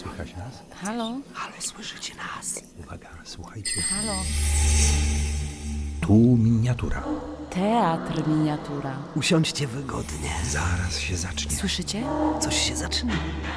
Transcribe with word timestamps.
Słychać 0.00 0.36
nas? 0.36 0.62
Halo? 0.82 1.04
Halo, 1.34 1.54
słyszycie 1.58 2.14
nas? 2.14 2.60
Uwaga, 2.78 3.08
słuchajcie. 3.24 3.82
Halo? 3.82 4.12
Tu 6.00 6.14
miniatura. 6.14 7.04
Teatr 7.50 8.28
miniatura. 8.28 8.96
Usiądźcie 9.16 9.66
wygodnie. 9.66 10.30
Zaraz 10.50 10.98
się 10.98 11.16
zacznie. 11.16 11.56
Słyszycie? 11.56 12.02
Coś 12.40 12.68
się 12.68 12.76
zaczyna. 12.76 13.12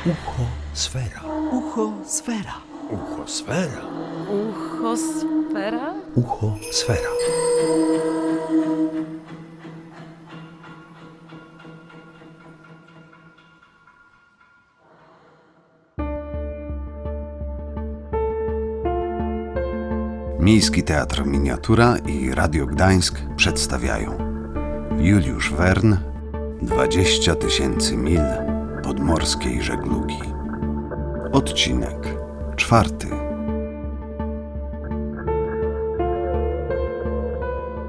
Ucho 0.06 0.46
sfera. 0.74 1.22
Ucho, 1.52 1.94
sfera. 2.08 2.54
Ucho 2.92 3.28
sfera. 3.28 3.82
Uchosfera? 4.30 5.94
Ucho 6.16 6.58
sfera. 6.72 7.10
Miejski 20.64 20.84
Teatr 20.84 21.26
Miniatura 21.26 21.98
i 21.98 22.32
Radio 22.32 22.66
Gdańsk 22.66 23.22
przedstawiają 23.36 24.18
Juliusz 24.98 25.54
Wern 25.54 25.96
20 26.62 27.36
tysięcy 27.36 27.98
mil 27.98 28.22
podmorskiej 28.84 29.64
żeglugi 29.64 30.20
Odcinek 31.32 32.16
czwarty 32.56 33.08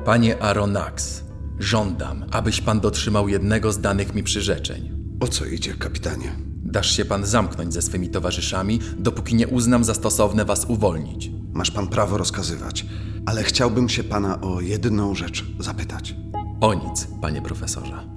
Panie 0.05 0.43
Aronax, 0.43 1.25
żądam, 1.59 2.25
abyś 2.31 2.61
pan 2.61 2.81
dotrzymał 2.81 3.29
jednego 3.29 3.73
z 3.73 3.81
danych 3.81 4.15
mi 4.15 4.23
przyrzeczeń. 4.23 4.91
O 5.21 5.29
co 5.29 5.47
idzie, 5.47 5.75
kapitanie? 5.75 6.33
Dasz 6.65 6.97
się 6.97 7.05
pan 7.05 7.27
zamknąć 7.27 7.75
ze 7.75 7.83
swymi 7.83 8.09
towarzyszami, 8.09 8.81
dopóki 8.99 9.35
nie 9.35 9.49
uznam 9.49 9.85
za 9.85 9.95
stosowne 9.95 10.45
was 10.45 10.65
uwolnić. 10.65 11.44
Masz 11.55 11.71
pan 11.71 11.87
prawo 11.87 12.19
rozkazywać, 12.19 12.87
ale 13.27 13.43
chciałbym 13.43 13.89
się 13.89 14.05
pana 14.05 14.41
o 14.41 14.61
jedną 14.61 15.15
rzecz 15.15 15.45
zapytać. 15.59 16.15
O 16.61 16.75
nic, 16.75 17.09
panie 17.21 17.43
profesorze. 17.43 18.09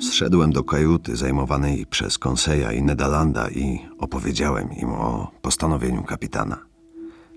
Zszedłem 0.00 0.52
do 0.52 0.64
kajuty 0.64 1.16
zajmowanej 1.16 1.86
przez 1.86 2.18
Konseja 2.18 2.72
i 2.72 2.82
Nedalanda 2.82 3.50
i 3.50 3.78
opowiedziałem 3.98 4.72
im 4.72 4.88
o 4.88 5.30
postanowieniu 5.42 6.02
kapitana. 6.02 6.58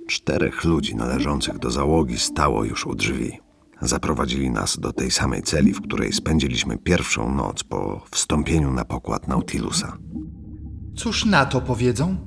Czterech 0.07 0.63
ludzi 0.63 0.95
należących 0.95 1.59
do 1.59 1.71
załogi 1.71 2.17
stało 2.17 2.63
już 2.63 2.85
u 2.85 2.95
drzwi. 2.95 3.39
Zaprowadzili 3.81 4.49
nas 4.49 4.79
do 4.79 4.93
tej 4.93 5.11
samej 5.11 5.41
celi, 5.43 5.73
w 5.73 5.81
której 5.81 6.13
spędziliśmy 6.13 6.77
pierwszą 6.77 7.35
noc 7.35 7.63
po 7.63 8.05
wstąpieniu 8.11 8.71
na 8.71 8.85
pokład 8.85 9.27
Nautilusa. 9.27 9.97
Cóż 10.95 11.25
na 11.25 11.45
to 11.45 11.61
powiedzą? 11.61 12.17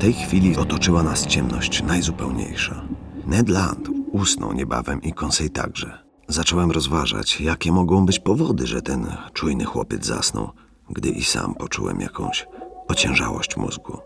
Tej 0.00 0.12
chwili 0.12 0.56
otoczyła 0.56 1.02
nas 1.02 1.26
ciemność 1.26 1.82
najzupełniejsza. 1.82 2.84
Ned 3.26 3.48
Land 3.48 3.88
usnął 4.12 4.52
niebawem 4.52 5.02
i 5.02 5.12
Conseil 5.12 5.50
także. 5.50 5.98
Zacząłem 6.28 6.70
rozważać, 6.70 7.40
jakie 7.40 7.72
mogą 7.72 8.06
być 8.06 8.18
powody, 8.18 8.66
że 8.66 8.82
ten 8.82 9.16
czujny 9.32 9.64
chłopiec 9.64 10.06
zasnął, 10.06 10.50
gdy 10.90 11.08
i 11.08 11.24
sam 11.24 11.54
poczułem 11.54 12.00
jakąś 12.00 12.46
ociężałość 12.88 13.56
mózgu. 13.56 13.98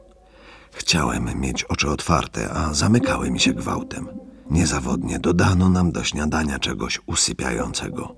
Chciałem 0.73 1.41
mieć 1.41 1.65
oczy 1.65 1.91
otwarte, 1.91 2.51
a 2.51 2.75
zamykały 2.75 3.31
mi 3.31 3.41
się 3.41 3.53
gwałtem. 3.53 4.09
Niezawodnie 4.51 5.19
dodano 5.19 5.69
nam 5.69 5.93
do 5.93 6.05
śniadania 6.05 6.59
czegoś 6.59 7.01
usypiającego. 7.07 8.17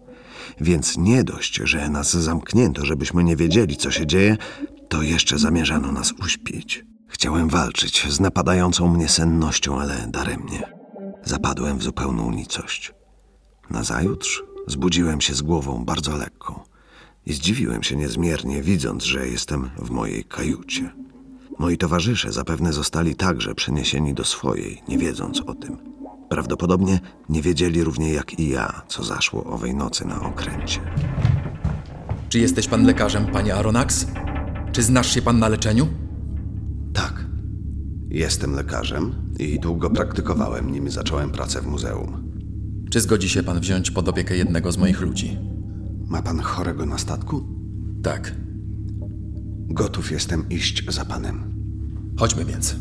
Więc 0.61 0.97
nie 0.97 1.25
dość, 1.25 1.61
że 1.65 1.89
nas 1.89 2.17
zamknięto, 2.17 2.85
żebyśmy 2.85 3.25
nie 3.25 3.37
wiedzieli, 3.37 3.77
co 3.77 3.91
się 3.91 4.07
dzieje, 4.07 4.37
to 4.89 5.03
jeszcze 5.03 5.39
zamierzano 5.39 5.93
nas 5.93 6.13
uśpić. 6.13 6.96
Chciałem 7.17 7.49
walczyć 7.49 8.07
z 8.13 8.21
napadającą 8.21 8.89
mnie 8.89 9.09
sennością, 9.09 9.81
ale 9.81 10.07
daremnie. 10.09 10.63
Zapadłem 11.25 11.79
w 11.79 11.83
zupełną 11.83 12.31
nicość. 12.31 12.93
Nazajutrz 13.71 14.43
zbudziłem 14.67 15.21
się 15.21 15.35
z 15.35 15.43
głową 15.43 15.85
bardzo 15.85 16.17
lekką 16.17 16.61
i 17.27 17.33
zdziwiłem 17.33 17.83
się 17.83 17.97
niezmiernie, 17.97 18.63
widząc, 18.63 19.05
że 19.05 19.29
jestem 19.29 19.71
w 19.79 19.91
mojej 19.91 20.25
kajucie. 20.25 20.93
Moi 21.59 21.79
towarzysze 21.79 22.33
zapewne 22.33 22.73
zostali 22.73 23.15
także 23.15 23.55
przeniesieni 23.55 24.15
do 24.15 24.25
swojej, 24.25 24.83
nie 24.89 24.99
wiedząc 24.99 25.41
o 25.41 25.55
tym. 25.55 25.77
Prawdopodobnie 26.29 27.01
nie 27.29 27.43
wiedzieli 27.43 27.85
równie 27.85 28.13
jak 28.13 28.39
i 28.39 28.49
ja, 28.49 28.83
co 28.89 29.05
zaszło 29.05 29.45
owej 29.45 29.75
nocy 29.75 30.05
na 30.05 30.21
okręcie. 30.21 30.81
Czy 32.29 32.39
jesteś 32.39 32.69
pan 32.69 32.85
lekarzem, 32.85 33.27
panie 33.27 33.55
Aronax? 33.55 34.07
Czy 34.73 34.83
znasz 34.83 35.15
się 35.15 35.23
pan 35.23 35.39
na 35.39 35.49
leczeniu? 35.49 36.06
Jestem 38.17 38.53
lekarzem 38.55 39.15
i 39.39 39.61
długo 39.61 39.91
praktykowałem, 39.91 40.73
nim 40.73 40.91
zacząłem 40.91 41.31
pracę 41.31 41.61
w 41.61 41.67
muzeum. 41.67 42.33
Czy 42.91 43.01
zgodzi 43.01 43.29
się 43.29 43.43
pan 43.43 43.61
wziąć 43.61 43.91
pod 43.91 44.09
opiekę 44.09 44.37
jednego 44.37 44.73
z 44.73 44.79
moich 44.79 45.01
ludzi? 45.01 45.39
Ma 46.09 46.23
pan 46.23 46.41
chorego 46.41 46.87
na 46.87 46.99
statku? 46.99 47.47
Tak. 48.03 48.35
Gotów 49.69 50.11
jestem 50.11 50.49
iść 50.51 50.85
za 50.89 51.05
panem. 51.05 51.55
Chodźmy 52.19 52.45
więc. 52.45 52.77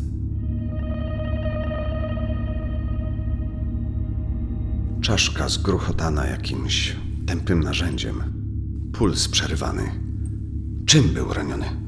Czaszka 5.00 5.48
zgruchotana 5.48 6.26
jakimś 6.26 6.96
tępym 7.26 7.62
narzędziem. 7.62 8.22
Puls 8.92 9.28
przerywany. 9.28 9.82
Czym 10.86 11.08
był 11.08 11.32
raniony? 11.32 11.85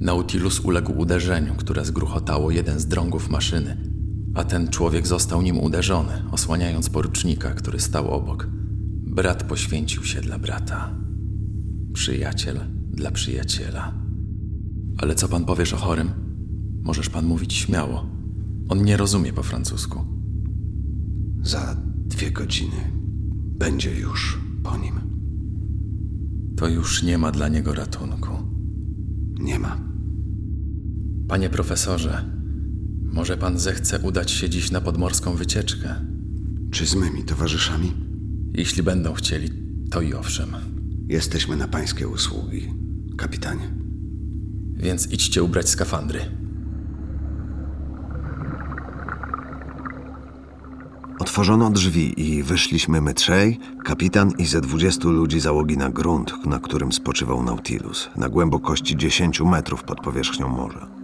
Nautilus 0.00 0.60
uległ 0.60 1.00
uderzeniu, 1.00 1.54
które 1.54 1.84
zgruchotało 1.84 2.50
jeden 2.50 2.78
z 2.78 2.86
drągów 2.86 3.30
maszyny, 3.30 3.76
a 4.34 4.44
ten 4.44 4.68
człowiek 4.68 5.06
został 5.06 5.42
nim 5.42 5.58
uderzony, 5.58 6.22
osłaniając 6.30 6.90
porucznika, 6.90 7.50
który 7.50 7.80
stał 7.80 8.10
obok. 8.10 8.48
Brat 9.06 9.44
poświęcił 9.44 10.04
się 10.04 10.20
dla 10.20 10.38
brata. 10.38 10.94
Przyjaciel 11.92 12.60
dla 12.92 13.10
przyjaciela. 13.10 13.94
Ale 14.98 15.14
co 15.14 15.28
pan 15.28 15.44
powiesz 15.44 15.72
o 15.72 15.76
chorym? 15.76 16.10
Możesz 16.82 17.08
pan 17.08 17.26
mówić 17.26 17.54
śmiało. 17.54 18.06
On 18.68 18.84
nie 18.84 18.96
rozumie 18.96 19.32
po 19.32 19.42
francusku. 19.42 20.04
Za 21.42 21.76
dwie 22.06 22.30
godziny 22.30 22.92
będzie 23.58 23.94
już 23.94 24.40
po 24.62 24.76
nim. 24.76 25.00
To 26.56 26.68
już 26.68 27.02
nie 27.02 27.18
ma 27.18 27.32
dla 27.32 27.48
niego 27.48 27.74
ratunku. 27.74 28.30
Nie 29.40 29.58
ma. 29.58 29.87
Panie 31.28 31.50
profesorze, 31.50 32.24
może 33.12 33.36
pan 33.36 33.58
zechce 33.58 33.98
udać 33.98 34.30
się 34.30 34.50
dziś 34.50 34.70
na 34.70 34.80
podmorską 34.80 35.34
wycieczkę? 35.34 35.94
Czy 36.70 36.86
z 36.86 36.94
mymi 36.94 37.24
towarzyszami? 37.24 37.92
Jeśli 38.54 38.82
będą 38.82 39.14
chcieli, 39.14 39.48
to 39.90 40.00
i 40.00 40.14
owszem. 40.14 40.56
Jesteśmy 41.08 41.56
na 41.56 41.68
pańskie 41.68 42.08
usługi, 42.08 42.74
kapitanie. 43.18 43.70
Więc 44.76 45.12
idźcie 45.12 45.42
ubrać 45.42 45.68
skafandry. 45.68 46.20
Otworzono 51.18 51.70
drzwi 51.70 52.20
i 52.20 52.42
wyszliśmy 52.42 53.00
my 53.00 53.14
trzej, 53.14 53.58
kapitan 53.84 54.32
i 54.38 54.46
ze 54.46 54.60
dwudziestu 54.60 55.10
ludzi 55.10 55.40
załogi 55.40 55.76
na 55.76 55.90
grunt, 55.90 56.46
na 56.46 56.58
którym 56.58 56.92
spoczywał 56.92 57.42
Nautilus, 57.42 58.08
na 58.16 58.28
głębokości 58.28 58.96
10 58.96 59.40
metrów 59.40 59.84
pod 59.84 60.00
powierzchnią 60.00 60.48
morza. 60.48 60.97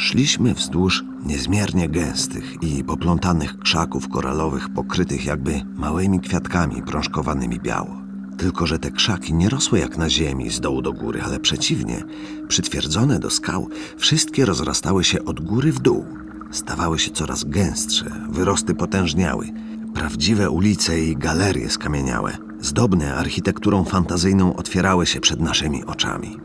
Szliśmy 0.00 0.54
wzdłuż 0.54 1.04
niezmiernie 1.26 1.88
gęstych 1.88 2.62
i 2.62 2.84
poplątanych 2.84 3.58
krzaków 3.58 4.08
koralowych, 4.08 4.68
pokrytych 4.68 5.24
jakby 5.24 5.62
małymi 5.76 6.20
kwiatkami 6.20 6.82
prążkowanymi 6.82 7.60
biało. 7.60 8.02
Tylko, 8.38 8.66
że 8.66 8.78
te 8.78 8.90
krzaki 8.90 9.34
nie 9.34 9.48
rosły 9.48 9.78
jak 9.78 9.96
na 9.96 10.10
ziemi 10.10 10.50
z 10.50 10.60
dołu 10.60 10.82
do 10.82 10.92
góry, 10.92 11.22
ale 11.22 11.40
przeciwnie, 11.40 12.02
przytwierdzone 12.48 13.18
do 13.18 13.30
skał, 13.30 13.68
wszystkie 13.96 14.44
rozrastały 14.44 15.04
się 15.04 15.24
od 15.24 15.40
góry 15.40 15.72
w 15.72 15.78
dół. 15.78 16.04
Stawały 16.50 16.98
się 16.98 17.10
coraz 17.10 17.44
gęstsze, 17.44 18.10
wyrosty 18.30 18.74
potężniały. 18.74 19.52
Prawdziwe 19.94 20.50
ulice 20.50 21.00
i 21.00 21.16
galerie 21.16 21.70
skamieniałe, 21.70 22.36
zdobne 22.60 23.14
architekturą 23.14 23.84
fantazyjną 23.84 24.56
otwierały 24.56 25.06
się 25.06 25.20
przed 25.20 25.40
naszymi 25.40 25.84
oczami. 25.84 26.36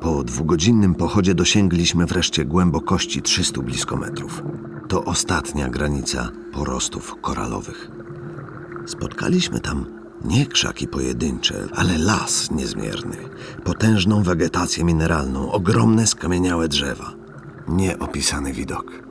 Po 0.00 0.24
dwugodzinnym 0.24 0.94
pochodzie 0.94 1.34
dosięgliśmy 1.34 2.06
wreszcie 2.06 2.44
głębokości 2.44 3.22
300 3.22 3.62
blisko 3.62 3.96
metrów. 3.96 4.42
To 4.88 5.04
ostatnia 5.04 5.68
granica 5.68 6.30
porostów 6.52 7.16
koralowych. 7.20 7.90
Spotkaliśmy 8.86 9.60
tam 9.60 9.86
nie 10.24 10.46
krzaki 10.46 10.88
pojedyncze, 10.88 11.68
ale 11.74 11.98
las 11.98 12.50
niezmierny, 12.50 13.16
potężną 13.64 14.22
wegetację 14.22 14.84
mineralną, 14.84 15.52
ogromne 15.52 16.06
skamieniałe 16.06 16.68
drzewa. 16.68 17.14
Nieopisany 17.68 18.52
widok. 18.52 19.02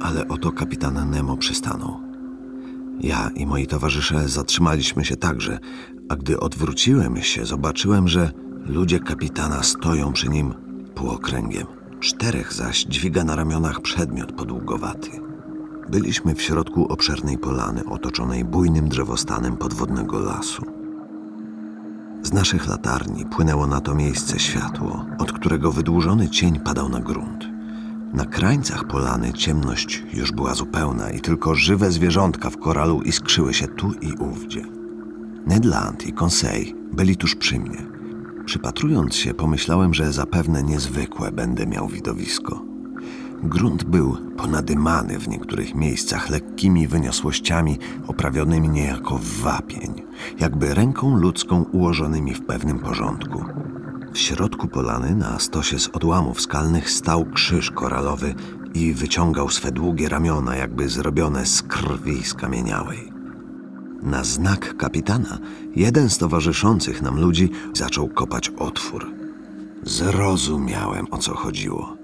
Ale 0.00 0.28
oto 0.28 0.52
kapitan 0.52 1.10
Nemo 1.10 1.36
przystanął. 1.36 2.00
Ja 3.00 3.30
i 3.34 3.46
moi 3.46 3.66
towarzysze 3.66 4.28
zatrzymaliśmy 4.28 5.04
się 5.04 5.16
także, 5.16 5.58
a 6.08 6.16
gdy 6.16 6.40
odwróciłem 6.40 7.22
się, 7.22 7.46
zobaczyłem, 7.46 8.08
że 8.08 8.30
ludzie 8.66 9.00
kapitana 9.00 9.62
stoją 9.62 10.12
przy 10.12 10.28
nim 10.28 10.54
półokręgiem, 10.94 11.66
czterech 12.00 12.52
zaś 12.52 12.84
dźwiga 12.84 13.24
na 13.24 13.36
ramionach 13.36 13.80
przedmiot 13.80 14.32
podługowaty. 14.32 15.10
Byliśmy 15.90 16.34
w 16.34 16.42
środku 16.42 16.92
obszernej 16.92 17.38
polany 17.38 17.84
otoczonej 17.84 18.44
bujnym 18.44 18.88
drzewostanem 18.88 19.56
podwodnego 19.56 20.18
lasu. 20.18 20.62
Z 22.22 22.32
naszych 22.32 22.68
latarni 22.68 23.26
płynęło 23.26 23.66
na 23.66 23.80
to 23.80 23.94
miejsce 23.94 24.38
światło, 24.38 25.06
od 25.18 25.32
którego 25.32 25.72
wydłużony 25.72 26.28
cień 26.28 26.60
padał 26.60 26.88
na 26.88 27.00
grunt. 27.00 27.48
Na 28.12 28.24
krańcach 28.24 28.84
polany 28.84 29.32
ciemność 29.32 30.02
już 30.12 30.32
była 30.32 30.54
zupełna 30.54 31.10
i 31.10 31.20
tylko 31.20 31.54
żywe 31.54 31.90
zwierzątka 31.90 32.50
w 32.50 32.58
koralu 32.58 33.02
iskrzyły 33.02 33.54
się 33.54 33.68
tu 33.68 33.92
i 33.92 34.12
ówdzie. 34.12 34.62
Ned 35.46 35.64
Land 35.64 36.06
i 36.06 36.12
Conseil 36.12 36.74
byli 36.92 37.16
tuż 37.16 37.34
przy 37.34 37.58
mnie. 37.58 37.91
Przypatrując 38.44 39.14
się, 39.14 39.34
pomyślałem, 39.34 39.94
że 39.94 40.12
zapewne 40.12 40.62
niezwykłe 40.62 41.32
będę 41.32 41.66
miał 41.66 41.88
widowisko. 41.88 42.62
Grunt 43.42 43.84
był 43.84 44.16
ponadymany 44.36 45.18
w 45.18 45.28
niektórych 45.28 45.74
miejscach 45.74 46.30
lekkimi 46.30 46.88
wyniosłościami 46.88 47.78
oprawionymi 48.06 48.68
niejako 48.68 49.18
w 49.18 49.40
wapień, 49.40 50.02
jakby 50.40 50.74
ręką 50.74 51.16
ludzką 51.16 51.62
ułożonymi 51.62 52.34
w 52.34 52.46
pewnym 52.46 52.78
porządku. 52.78 53.44
W 54.12 54.18
środku 54.18 54.68
polany 54.68 55.14
na 55.14 55.38
stosie 55.38 55.78
z 55.78 55.88
odłamów 55.88 56.40
skalnych 56.40 56.90
stał 56.90 57.24
krzyż 57.24 57.70
koralowy 57.70 58.34
i 58.74 58.94
wyciągał 58.94 59.50
swe 59.50 59.72
długie 59.72 60.08
ramiona, 60.08 60.56
jakby 60.56 60.88
zrobione 60.88 61.46
z 61.46 61.62
krwi 61.62 62.24
skamieniałej. 62.24 63.11
Na 64.02 64.24
znak 64.24 64.76
kapitana 64.76 65.38
jeden 65.76 66.10
z 66.10 66.18
towarzyszących 66.18 67.02
nam 67.02 67.20
ludzi 67.20 67.50
zaczął 67.74 68.08
kopać 68.08 68.48
otwór. 68.48 69.06
Zrozumiałem, 69.82 71.06
o 71.10 71.18
co 71.18 71.34
chodziło. 71.34 71.96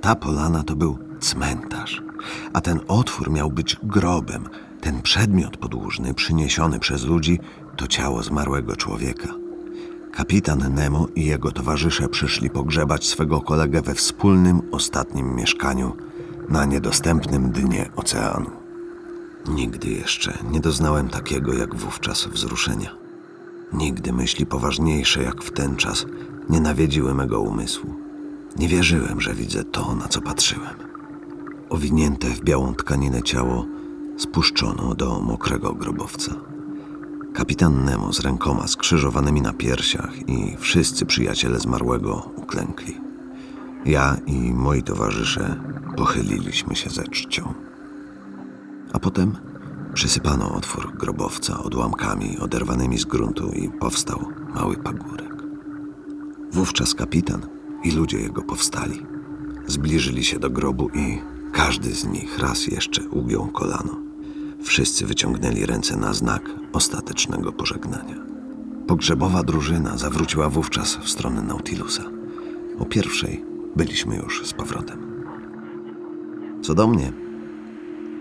Ta 0.00 0.14
polana 0.14 0.62
to 0.62 0.76
był 0.76 0.98
cmentarz, 1.20 2.02
a 2.52 2.60
ten 2.60 2.80
otwór 2.88 3.30
miał 3.30 3.50
być 3.50 3.76
grobem. 3.82 4.48
Ten 4.80 5.02
przedmiot 5.02 5.56
podłużny 5.56 6.14
przyniesiony 6.14 6.78
przez 6.78 7.04
ludzi 7.04 7.38
to 7.76 7.86
ciało 7.86 8.22
zmarłego 8.22 8.76
człowieka. 8.76 9.28
Kapitan 10.12 10.74
Nemo 10.74 11.06
i 11.14 11.24
jego 11.24 11.52
towarzysze 11.52 12.08
przyszli 12.08 12.50
pogrzebać 12.50 13.06
swego 13.06 13.40
kolegę 13.40 13.82
we 13.82 13.94
wspólnym 13.94 14.62
ostatnim 14.72 15.34
mieszkaniu 15.34 15.96
na 16.48 16.64
niedostępnym 16.64 17.50
dnie 17.50 17.90
oceanu. 17.96 18.61
Nigdy 19.48 19.90
jeszcze 19.90 20.38
nie 20.50 20.60
doznałem 20.60 21.08
takiego 21.08 21.54
jak 21.54 21.74
wówczas 21.74 22.26
wzruszenia. 22.26 22.96
Nigdy 23.72 24.12
myśli 24.12 24.46
poważniejsze 24.46 25.22
jak 25.22 25.42
w 25.42 25.52
ten 25.52 25.76
czas 25.76 26.06
nie 26.50 26.60
nawiedziły 26.60 27.14
mego 27.14 27.40
umysłu. 27.40 27.94
Nie 28.56 28.68
wierzyłem, 28.68 29.20
że 29.20 29.34
widzę 29.34 29.64
to, 29.64 29.94
na 29.94 30.08
co 30.08 30.20
patrzyłem. 30.20 30.74
Owinięte 31.70 32.28
w 32.28 32.40
białą 32.40 32.74
tkaninę 32.74 33.22
ciało 33.22 33.66
spuszczono 34.16 34.94
do 34.94 35.20
mokrego 35.20 35.74
grobowca. 35.74 36.34
Kapitan 37.34 37.84
Nemo 37.84 38.12
z 38.12 38.20
rękoma 38.20 38.66
skrzyżowanymi 38.66 39.42
na 39.42 39.52
piersiach 39.52 40.28
i 40.28 40.56
wszyscy 40.58 41.06
przyjaciele 41.06 41.58
zmarłego 41.58 42.30
uklękli. 42.36 43.00
Ja 43.84 44.16
i 44.26 44.52
moi 44.52 44.82
towarzysze 44.82 45.60
pochyliliśmy 45.96 46.76
się 46.76 46.90
ze 46.90 47.02
czcią. 47.04 47.54
A 48.92 48.98
potem 48.98 49.36
przysypano 49.94 50.54
otwór 50.54 50.92
grobowca 50.96 51.62
odłamkami 51.62 52.38
oderwanymi 52.38 52.98
z 52.98 53.04
gruntu 53.04 53.52
i 53.52 53.68
powstał 53.68 54.20
mały 54.54 54.76
pagórek. 54.76 55.32
Wówczas 56.52 56.94
kapitan 56.94 57.46
i 57.84 57.90
ludzie 57.90 58.20
jego 58.20 58.42
powstali. 58.42 59.06
Zbliżyli 59.66 60.24
się 60.24 60.38
do 60.38 60.50
grobu 60.50 60.90
i 60.94 61.18
każdy 61.52 61.94
z 61.94 62.04
nich 62.04 62.38
raz 62.38 62.66
jeszcze 62.66 63.08
ugiął 63.08 63.46
kolano. 63.46 63.96
Wszyscy 64.62 65.06
wyciągnęli 65.06 65.66
ręce 65.66 65.96
na 65.96 66.12
znak 66.12 66.50
ostatecznego 66.72 67.52
pożegnania. 67.52 68.16
Pogrzebowa 68.86 69.42
drużyna 69.42 69.96
zawróciła 69.98 70.48
wówczas 70.48 70.96
w 70.96 71.08
stronę 71.08 71.42
Nautilusa. 71.42 72.02
O 72.78 72.84
pierwszej 72.84 73.44
byliśmy 73.76 74.16
już 74.16 74.46
z 74.46 74.52
powrotem. 74.52 75.24
Co 76.62 76.74
do 76.74 76.86
mnie, 76.86 77.12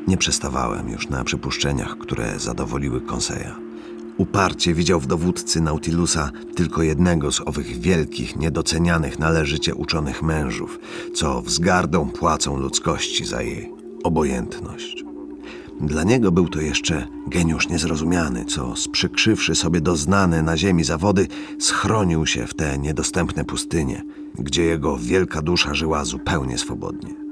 nie 0.07 0.17
przestawałem 0.17 0.89
już 0.89 1.09
na 1.09 1.23
przypuszczeniach, 1.23 1.97
które 1.97 2.39
zadowoliły 2.39 3.01
Conseja. 3.01 3.55
Uparcie 4.17 4.73
widział 4.73 4.99
w 4.99 5.07
dowódcy 5.07 5.61
Nautilusa 5.61 6.31
tylko 6.55 6.83
jednego 6.83 7.31
z 7.31 7.41
owych 7.41 7.79
wielkich, 7.79 8.35
niedocenianych 8.35 9.19
należycie 9.19 9.75
uczonych 9.75 10.23
mężów, 10.23 10.79
co 11.13 11.41
wzgardą 11.41 12.09
płacą 12.09 12.57
ludzkości 12.57 13.25
za 13.25 13.41
jej 13.41 13.71
obojętność. 14.03 15.03
Dla 15.81 16.03
niego 16.03 16.31
był 16.31 16.49
to 16.49 16.61
jeszcze 16.61 17.07
geniusz 17.27 17.69
niezrozumiany, 17.69 18.45
co 18.45 18.75
sprzykrzywszy 18.75 19.55
sobie 19.55 19.81
doznane 19.81 20.41
na 20.41 20.57
ziemi 20.57 20.83
zawody, 20.83 21.27
schronił 21.59 22.25
się 22.25 22.47
w 22.47 22.53
te 22.53 22.77
niedostępne 22.77 23.45
pustynie, 23.45 24.03
gdzie 24.39 24.63
jego 24.63 24.97
wielka 24.97 25.41
dusza 25.41 25.73
żyła 25.73 26.05
zupełnie 26.05 26.57
swobodnie. 26.57 27.30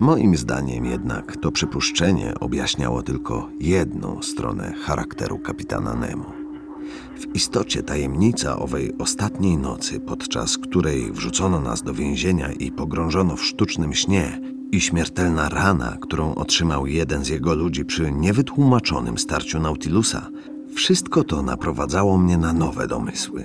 Moim 0.00 0.36
zdaniem 0.36 0.84
jednak 0.84 1.36
to 1.36 1.52
przypuszczenie 1.52 2.34
objaśniało 2.40 3.02
tylko 3.02 3.48
jedną 3.60 4.22
stronę 4.22 4.72
charakteru 4.72 5.38
kapitana 5.38 5.94
Nemo. 5.94 6.32
W 7.18 7.36
istocie 7.36 7.82
tajemnica 7.82 8.56
owej 8.56 8.92
ostatniej 8.98 9.58
nocy, 9.58 10.00
podczas 10.00 10.58
której 10.58 11.12
wrzucono 11.12 11.60
nas 11.60 11.82
do 11.82 11.94
więzienia 11.94 12.52
i 12.52 12.72
pogrążono 12.72 13.36
w 13.36 13.44
sztucznym 13.44 13.94
śnie, 13.94 14.40
i 14.72 14.80
śmiertelna 14.80 15.48
rana, 15.48 15.96
którą 16.00 16.34
otrzymał 16.34 16.86
jeden 16.86 17.24
z 17.24 17.28
jego 17.28 17.54
ludzi 17.54 17.84
przy 17.84 18.12
niewytłumaczonym 18.12 19.18
starciu 19.18 19.60
Nautilusa, 19.60 20.30
wszystko 20.74 21.24
to 21.24 21.42
naprowadzało 21.42 22.18
mnie 22.18 22.38
na 22.38 22.52
nowe 22.52 22.86
domysły. 22.86 23.44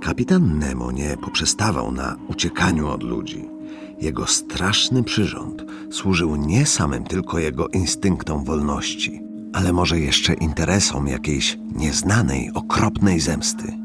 Kapitan 0.00 0.58
Nemo 0.58 0.92
nie 0.92 1.16
poprzestawał 1.16 1.92
na 1.92 2.16
uciekaniu 2.28 2.88
od 2.88 3.02
ludzi. 3.02 3.57
Jego 4.00 4.26
straszny 4.26 5.02
przyrząd 5.02 5.64
służył 5.90 6.36
nie 6.36 6.66
samym 6.66 7.04
tylko 7.04 7.38
jego 7.38 7.68
instynktom 7.68 8.44
wolności, 8.44 9.22
ale 9.52 9.72
może 9.72 10.00
jeszcze 10.00 10.34
interesom 10.34 11.06
jakiejś 11.06 11.58
nieznanej, 11.74 12.50
okropnej 12.54 13.20
zemsty. 13.20 13.78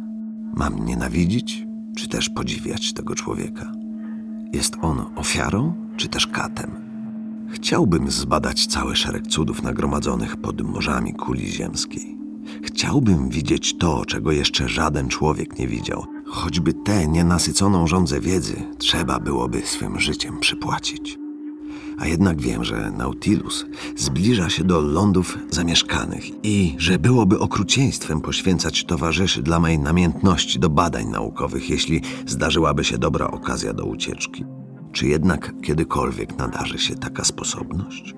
Mam 0.55 0.85
nienawidzić, 0.85 1.65
czy 1.97 2.07
też 2.07 2.29
podziwiać 2.29 2.93
tego 2.93 3.15
człowieka? 3.15 3.71
Jest 4.53 4.75
on 4.81 5.05
ofiarą, 5.15 5.73
czy 5.97 6.07
też 6.07 6.27
katem? 6.27 6.71
Chciałbym 7.49 8.11
zbadać 8.11 8.67
cały 8.67 8.95
szereg 8.95 9.27
cudów 9.27 9.63
nagromadzonych 9.63 10.37
pod 10.37 10.61
morzami 10.61 11.13
kuli 11.13 11.47
ziemskiej. 11.47 12.17
Chciałbym 12.63 13.29
widzieć 13.29 13.77
to, 13.77 14.05
czego 14.05 14.31
jeszcze 14.31 14.69
żaden 14.69 15.07
człowiek 15.07 15.59
nie 15.59 15.67
widział. 15.67 16.12
Choćby 16.33 16.73
tę 16.73 17.07
nienasyconą 17.07 17.87
żądzę 17.87 18.19
wiedzy 18.19 18.55
trzeba 18.77 19.19
byłoby 19.19 19.61
swym 19.65 19.99
życiem 19.99 20.39
przypłacić. 20.39 21.17
A 21.97 22.07
jednak 22.07 22.41
wiem, 22.41 22.63
że 22.63 22.91
Nautilus 22.91 23.65
zbliża 23.95 24.49
się 24.49 24.63
do 24.63 24.81
lądów 24.81 25.37
zamieszkanych 25.51 26.23
i 26.45 26.75
że 26.77 26.99
byłoby 26.99 27.39
okrucieństwem 27.39 28.21
poświęcać 28.21 28.83
towarzyszy 28.83 29.41
dla 29.43 29.59
mej 29.59 29.79
namiętności 29.79 30.59
do 30.59 30.69
badań 30.69 31.07
naukowych, 31.07 31.69
jeśli 31.69 32.01
zdarzyłaby 32.25 32.83
się 32.83 32.97
dobra 32.97 33.27
okazja 33.27 33.73
do 33.73 33.85
ucieczki. 33.85 34.45
Czy 34.91 35.07
jednak 35.07 35.53
kiedykolwiek 35.61 36.37
nadarzy 36.37 36.79
się 36.79 36.95
taka 36.95 37.23
sposobność? 37.23 38.15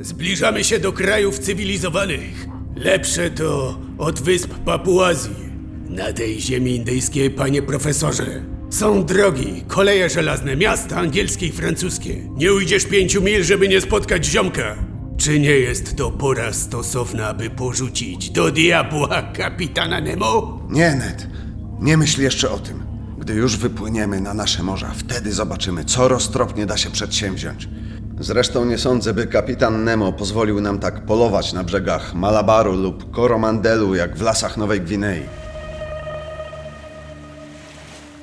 Zbliżamy 0.00 0.64
się 0.64 0.78
do 0.78 0.92
krajów 0.92 1.38
cywilizowanych. 1.38 2.48
Lepsze 2.76 3.30
to 3.30 3.78
od 3.98 4.20
wysp 4.20 4.54
Papuazji. 4.54 5.47
Na 5.88 6.12
tej 6.12 6.40
ziemi 6.40 6.76
indyjskiej, 6.76 7.30
panie 7.30 7.62
profesorze, 7.62 8.42
są 8.70 9.04
drogi, 9.04 9.64
koleje 9.68 10.10
żelazne, 10.10 10.56
miasta 10.56 10.96
angielskie 10.96 11.46
i 11.46 11.52
francuskie. 11.52 12.14
Nie 12.36 12.52
ujdziesz 12.52 12.84
pięciu 12.84 13.22
mil, 13.22 13.44
żeby 13.44 13.68
nie 13.68 13.80
spotkać 13.80 14.26
ziomka. 14.26 14.76
Czy 15.16 15.40
nie 15.40 15.50
jest 15.50 15.96
to 15.96 16.10
pora 16.10 16.52
stosowna, 16.52 17.28
aby 17.28 17.50
porzucić 17.50 18.30
do 18.30 18.50
diabła 18.50 19.22
kapitana 19.22 20.00
Nemo? 20.00 20.60
Nie, 20.70 20.94
Ned. 20.94 21.26
Nie 21.80 21.96
myśl 21.96 22.22
jeszcze 22.22 22.50
o 22.50 22.58
tym. 22.58 22.82
Gdy 23.18 23.34
już 23.34 23.56
wypłyniemy 23.56 24.20
na 24.20 24.34
nasze 24.34 24.62
morza, 24.62 24.92
wtedy 24.96 25.32
zobaczymy, 25.32 25.84
co 25.84 26.08
roztropnie 26.08 26.66
da 26.66 26.76
się 26.76 26.90
przedsięwziąć. 26.90 27.68
Zresztą 28.20 28.64
nie 28.64 28.78
sądzę, 28.78 29.14
by 29.14 29.26
kapitan 29.26 29.84
Nemo 29.84 30.12
pozwolił 30.12 30.60
nam 30.60 30.78
tak 30.78 31.06
polować 31.06 31.52
na 31.52 31.64
brzegach 31.64 32.14
Malabaru 32.14 32.76
lub 32.76 33.10
Koromandelu, 33.10 33.94
jak 33.94 34.16
w 34.16 34.22
lasach 34.22 34.56
Nowej 34.56 34.80
Gwinei. 34.80 35.22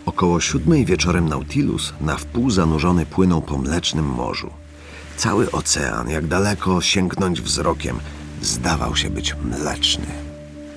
Około 0.05 0.41
siódmej 0.41 0.85
wieczorem 0.85 1.29
Nautilus 1.29 1.93
na 2.01 2.17
wpół 2.17 2.49
zanurzony 2.49 3.05
płynął 3.05 3.41
po 3.41 3.57
mlecznym 3.57 4.05
morzu. 4.05 4.49
Cały 5.17 5.51
ocean, 5.51 6.09
jak 6.09 6.27
daleko 6.27 6.81
sięgnąć 6.81 7.41
wzrokiem, 7.41 7.99
zdawał 8.41 8.95
się 8.95 9.09
być 9.09 9.35
mleczny. 9.35 10.05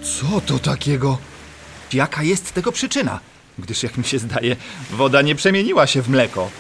Co 0.03 0.41
to 0.41 0.59
takiego? 0.59 1.19
Jaka 1.93 2.23
jest 2.23 2.53
tego 2.53 2.73
przyczyna? 2.73 3.21
gdyż 3.59 3.83
jak 3.83 3.99
mi 3.99 4.05
się 4.05 4.19
zdaje, 4.19 4.57
woda 4.91 5.23
nie 5.23 5.35
przemieniła 5.35 5.87
się 5.87 6.03
w 6.03 6.09
mleko. 6.09 6.51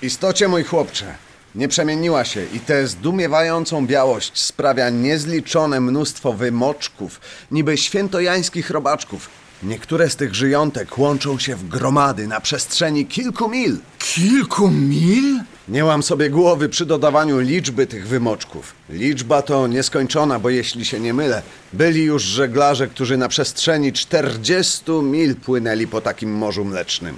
W 0.00 0.04
istocie, 0.04 0.48
mój 0.48 0.64
chłopcze, 0.64 1.14
nie 1.54 1.68
przemieniła 1.68 2.24
się 2.24 2.44
i 2.52 2.60
tę 2.60 2.86
zdumiewającą 2.86 3.86
białość 3.86 4.42
sprawia 4.42 4.90
niezliczone 4.90 5.80
mnóstwo 5.80 6.32
wymoczków, 6.32 7.20
niby 7.50 7.76
świętojańskich 7.76 8.70
robaczków. 8.70 9.41
Niektóre 9.62 10.10
z 10.10 10.16
tych 10.16 10.34
żyjątek 10.34 10.98
łączą 10.98 11.38
się 11.38 11.56
w 11.56 11.68
gromady 11.68 12.26
na 12.26 12.40
przestrzeni 12.40 13.06
kilku 13.06 13.48
mil. 13.48 13.78
Kilku 13.98 14.68
mil? 14.68 15.40
Nie 15.68 15.84
łam 15.84 16.02
sobie 16.02 16.30
głowy 16.30 16.68
przy 16.68 16.86
dodawaniu 16.86 17.40
liczby 17.40 17.86
tych 17.86 18.08
wymoczków. 18.08 18.74
Liczba 18.90 19.42
to 19.42 19.66
nieskończona, 19.66 20.38
bo 20.38 20.50
jeśli 20.50 20.84
się 20.84 21.00
nie 21.00 21.14
mylę, 21.14 21.42
byli 21.72 22.04
już 22.04 22.22
żeglarze, 22.22 22.88
którzy 22.88 23.16
na 23.16 23.28
przestrzeni 23.28 23.92
40 23.92 24.90
mil 25.02 25.36
płynęli 25.36 25.86
po 25.86 26.00
takim 26.00 26.34
morzu 26.34 26.64
mlecznym. 26.64 27.16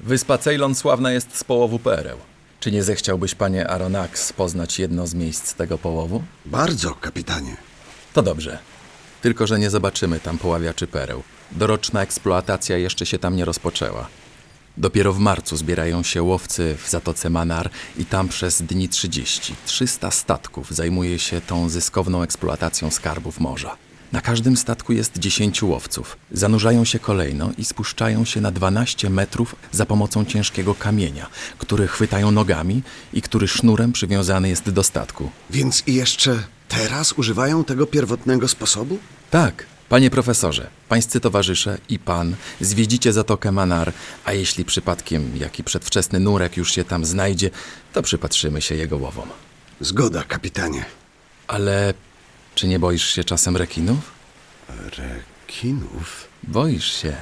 Wyspa 0.00 0.38
Ceylon 0.38 0.74
sławna 0.74 1.12
jest 1.12 1.36
z 1.36 1.44
połowu 1.44 1.78
pereł. 1.78 2.18
Czy 2.60 2.72
nie 2.72 2.82
zechciałbyś, 2.82 3.34
panie 3.34 3.68
Aronax, 3.68 4.32
poznać 4.32 4.78
jedno 4.78 5.06
z 5.06 5.14
miejsc 5.14 5.54
tego 5.54 5.78
połowu? 5.78 6.22
Bardzo, 6.46 6.94
kapitanie. 6.94 7.56
To 8.12 8.22
dobrze. 8.22 8.58
Tylko, 9.22 9.46
że 9.46 9.58
nie 9.58 9.70
zobaczymy 9.70 10.20
tam 10.20 10.38
poławiaczy 10.38 10.86
pereł. 10.86 11.22
Doroczna 11.52 12.02
eksploatacja 12.02 12.76
jeszcze 12.76 13.06
się 13.06 13.18
tam 13.18 13.36
nie 13.36 13.44
rozpoczęła. 13.44 14.08
Dopiero 14.76 15.12
w 15.12 15.18
marcu 15.18 15.56
zbierają 15.56 16.02
się 16.02 16.22
łowcy 16.22 16.76
w 16.84 16.90
Zatoce 16.90 17.30
Manar 17.30 17.70
i 17.98 18.04
tam 18.04 18.28
przez 18.28 18.62
dni 18.62 18.88
30, 18.88 19.54
300 19.66 20.10
statków 20.10 20.70
zajmuje 20.70 21.18
się 21.18 21.40
tą 21.40 21.68
zyskowną 21.68 22.22
eksploatacją 22.22 22.90
skarbów 22.90 23.40
morza. 23.40 23.76
Na 24.12 24.20
każdym 24.20 24.56
statku 24.56 24.92
jest 24.92 25.18
10 25.18 25.62
łowców. 25.62 26.16
Zanurzają 26.32 26.84
się 26.84 26.98
kolejno 26.98 27.50
i 27.58 27.64
spuszczają 27.64 28.24
się 28.24 28.40
na 28.40 28.50
12 28.50 29.10
metrów 29.10 29.56
za 29.72 29.86
pomocą 29.86 30.24
ciężkiego 30.24 30.74
kamienia, 30.74 31.26
który 31.58 31.88
chwytają 31.88 32.30
nogami 32.30 32.82
i 33.12 33.22
który 33.22 33.48
sznurem 33.48 33.92
przywiązany 33.92 34.48
jest 34.48 34.70
do 34.70 34.82
statku. 34.82 35.30
Więc 35.50 35.82
i 35.86 35.94
jeszcze 35.94 36.42
teraz 36.68 37.12
używają 37.12 37.64
tego 37.64 37.86
pierwotnego 37.86 38.48
sposobu? 38.48 38.98
Tak, 39.30 39.66
panie 39.88 40.10
profesorze, 40.10 40.70
pańscy 40.88 41.20
towarzysze 41.20 41.78
i 41.88 41.98
pan 41.98 42.36
zwiedzicie 42.60 43.12
Zatokę 43.12 43.52
Manar, 43.52 43.92
a 44.24 44.32
jeśli 44.32 44.64
przypadkiem 44.64 45.36
jaki 45.36 45.64
przedwczesny 45.64 46.20
nurek 46.20 46.56
już 46.56 46.74
się 46.74 46.84
tam 46.84 47.04
znajdzie, 47.04 47.50
to 47.92 48.02
przypatrzymy 48.02 48.62
się 48.62 48.74
jego 48.74 48.96
łowom. 48.96 49.28
Zgoda, 49.80 50.24
kapitanie. 50.24 50.84
Ale 51.48 51.94
czy 52.54 52.68
nie 52.68 52.78
boisz 52.78 53.14
się 53.14 53.24
czasem 53.24 53.56
rekinów? 53.56 54.10
Rekinów? 54.98 56.28
Boisz 56.42 57.02
się. 57.02 57.16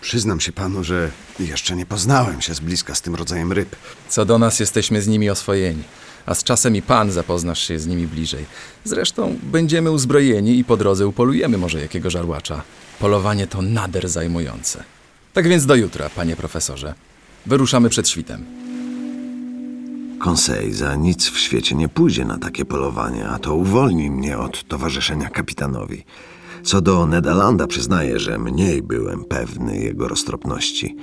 Przyznam 0.00 0.40
się 0.40 0.52
panu, 0.52 0.84
że 0.84 1.10
jeszcze 1.38 1.76
nie 1.76 1.86
poznałem 1.86 2.42
się 2.42 2.54
z 2.54 2.60
bliska 2.60 2.94
z 2.94 3.02
tym 3.02 3.14
rodzajem 3.14 3.52
ryb. 3.52 3.76
Co 4.08 4.24
do 4.24 4.38
nas 4.38 4.60
jesteśmy 4.60 5.02
z 5.02 5.08
nimi 5.08 5.30
oswojeni, 5.30 5.82
a 6.26 6.34
z 6.34 6.44
czasem 6.44 6.76
i 6.76 6.82
pan 6.82 7.10
zapoznasz 7.10 7.68
się 7.68 7.78
z 7.78 7.86
nimi 7.86 8.06
bliżej. 8.06 8.44
Zresztą 8.84 9.36
będziemy 9.42 9.90
uzbrojeni 9.90 10.58
i 10.58 10.64
po 10.64 10.76
drodze 10.76 11.06
upolujemy 11.06 11.58
może 11.58 11.80
jakiego 11.80 12.10
żarłacza. 12.10 12.62
Polowanie 12.98 13.46
to 13.46 13.62
nader 13.62 14.08
zajmujące. 14.08 14.84
Tak 15.32 15.48
więc 15.48 15.66
do 15.66 15.74
jutra, 15.74 16.10
panie 16.10 16.36
profesorze. 16.36 16.94
Wyruszamy 17.46 17.88
przed 17.88 18.08
świtem. 18.08 18.44
Conseil 20.24 20.74
za 20.74 20.96
nic 20.96 21.30
w 21.30 21.38
świecie 21.38 21.74
nie 21.74 21.88
pójdzie 21.88 22.24
na 22.24 22.38
takie 22.38 22.64
polowanie, 22.64 23.28
a 23.28 23.38
to 23.38 23.54
uwolni 23.54 24.10
mnie 24.10 24.38
od 24.38 24.68
towarzyszenia 24.68 25.28
kapitanowi. 25.28 26.04
Co 26.62 26.80
do 26.80 27.06
Nedalanda 27.06 27.66
przyznaję, 27.66 28.18
że 28.18 28.38
mniej 28.38 28.82
byłem 28.82 29.24
pewny 29.24 29.78
jego 29.78 30.08
roztropności. 30.08 30.96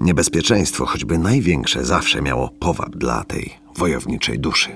Niebezpieczeństwo, 0.00 0.86
choćby 0.86 1.18
największe, 1.18 1.84
zawsze 1.84 2.22
miało 2.22 2.48
powab 2.48 2.96
dla 2.96 3.24
tej 3.24 3.63
wojowniczej 3.78 4.38
duszy. 4.38 4.70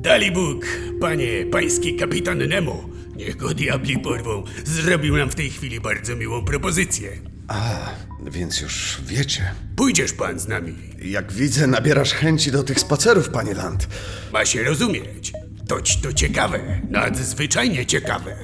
Dali 0.00 0.32
Bóg, 0.32 0.66
panie, 1.00 1.46
pański 1.52 1.96
kapitan 1.96 2.38
Nemo, 2.48 2.88
niech 3.16 3.36
go 3.36 3.54
diabli 3.54 3.98
porwą, 3.98 4.44
zrobił 4.64 5.16
nam 5.16 5.30
w 5.30 5.34
tej 5.34 5.50
chwili 5.50 5.80
bardzo 5.80 6.16
miłą 6.16 6.44
propozycję. 6.44 7.10
A, 7.48 7.90
więc 8.30 8.60
już 8.60 8.98
wiecie. 9.06 9.50
Pójdziesz 9.76 10.12
pan 10.12 10.38
z 10.38 10.48
nami. 10.48 10.74
Jak 11.02 11.32
widzę, 11.32 11.66
nabierasz 11.66 12.12
chęci 12.12 12.52
do 12.52 12.62
tych 12.62 12.80
spacerów, 12.80 13.28
panie 13.28 13.54
Land. 13.54 13.88
Ma 14.32 14.44
się 14.44 14.62
rozumieć. 14.62 15.32
Toć 15.68 16.00
to 16.00 16.12
ciekawe, 16.12 16.80
nadzwyczajnie 16.90 17.86
ciekawe. 17.86 18.36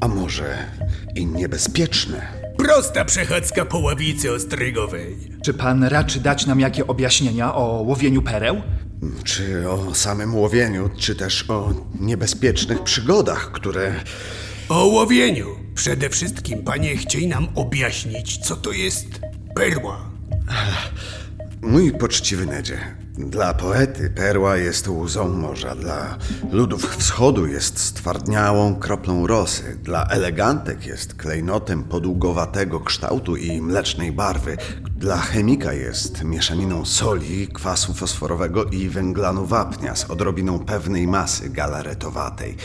A 0.00 0.08
może 0.08 0.58
i 1.14 1.26
niebezpieczne? 1.26 2.41
Prosta 2.62 3.04
przechadzka 3.04 3.64
po 3.64 3.78
ławicy 3.78 4.32
ostrygowej. 4.32 5.16
Czy 5.44 5.54
pan 5.54 5.84
raczy 5.84 6.20
dać 6.20 6.46
nam 6.46 6.60
jakie 6.60 6.86
objaśnienia 6.86 7.54
o 7.54 7.82
łowieniu 7.82 8.22
pereł? 8.22 8.62
Czy 9.24 9.70
o 9.70 9.94
samym 9.94 10.34
łowieniu, 10.34 10.90
czy 10.98 11.14
też 11.14 11.50
o 11.50 11.74
niebezpiecznych 12.00 12.82
przygodach, 12.82 13.52
które... 13.52 13.94
O 14.68 14.86
łowieniu. 14.86 15.46
Przede 15.74 16.10
wszystkim, 16.10 16.64
panie, 16.64 16.96
chciej 16.96 17.26
nam 17.26 17.48
objaśnić, 17.54 18.38
co 18.38 18.56
to 18.56 18.72
jest 18.72 19.06
perła. 19.54 20.00
Mój 21.62 21.92
poczciwy 21.92 22.46
Nedzie, 22.46 22.78
dla 23.18 23.54
poety 23.54 24.10
perła 24.10 24.56
jest 24.56 24.88
łzą 24.88 25.28
morza, 25.28 25.74
dla 25.74 26.18
ludów 26.52 26.96
wschodu 26.96 27.46
jest 27.46 27.78
stwardniałą 27.78 28.74
kroplą 28.74 29.26
rosy, 29.26 29.78
dla 29.82 30.06
elegantek 30.06 30.86
jest 30.86 31.14
klejnotem 31.14 31.84
podługowatego 31.84 32.80
kształtu 32.80 33.36
i 33.36 33.60
mlecznej 33.60 34.12
barwy, 34.12 34.56
dla 34.96 35.16
chemika 35.16 35.72
jest 35.72 36.24
mieszaniną 36.24 36.84
soli, 36.84 37.48
kwasu 37.48 37.94
fosforowego 37.94 38.64
i 38.64 38.88
węglanu 38.88 39.46
wapnia 39.46 39.96
z 39.96 40.10
odrobiną 40.10 40.58
pewnej 40.58 41.06
masy 41.06 41.50
galaretowatej. 41.50 42.56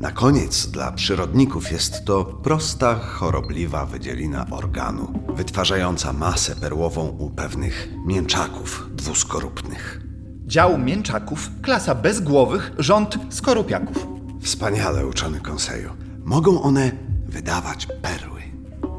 Na 0.00 0.12
koniec 0.12 0.66
dla 0.66 0.92
przyrodników 0.92 1.72
jest 1.72 2.04
to 2.04 2.24
prosta, 2.24 2.94
chorobliwa 2.94 3.86
wydzielina 3.86 4.46
organu, 4.50 5.12
wytwarzająca 5.34 6.12
masę 6.12 6.56
perłową 6.56 7.08
u 7.08 7.30
pewnych 7.30 7.88
mięczaków 8.06 8.86
dwuskorupnych. 8.94 10.00
Dział 10.46 10.78
mięczaków, 10.78 11.50
klasa 11.62 11.94
bezgłowych, 11.94 12.72
rząd 12.78 13.18
skorupiaków. 13.30 14.06
Wspaniale 14.42 15.06
uczony 15.06 15.40
konseju. 15.40 15.90
Mogą 16.24 16.62
one 16.62 16.92
wydawać 17.28 17.88
perły. 18.02 18.42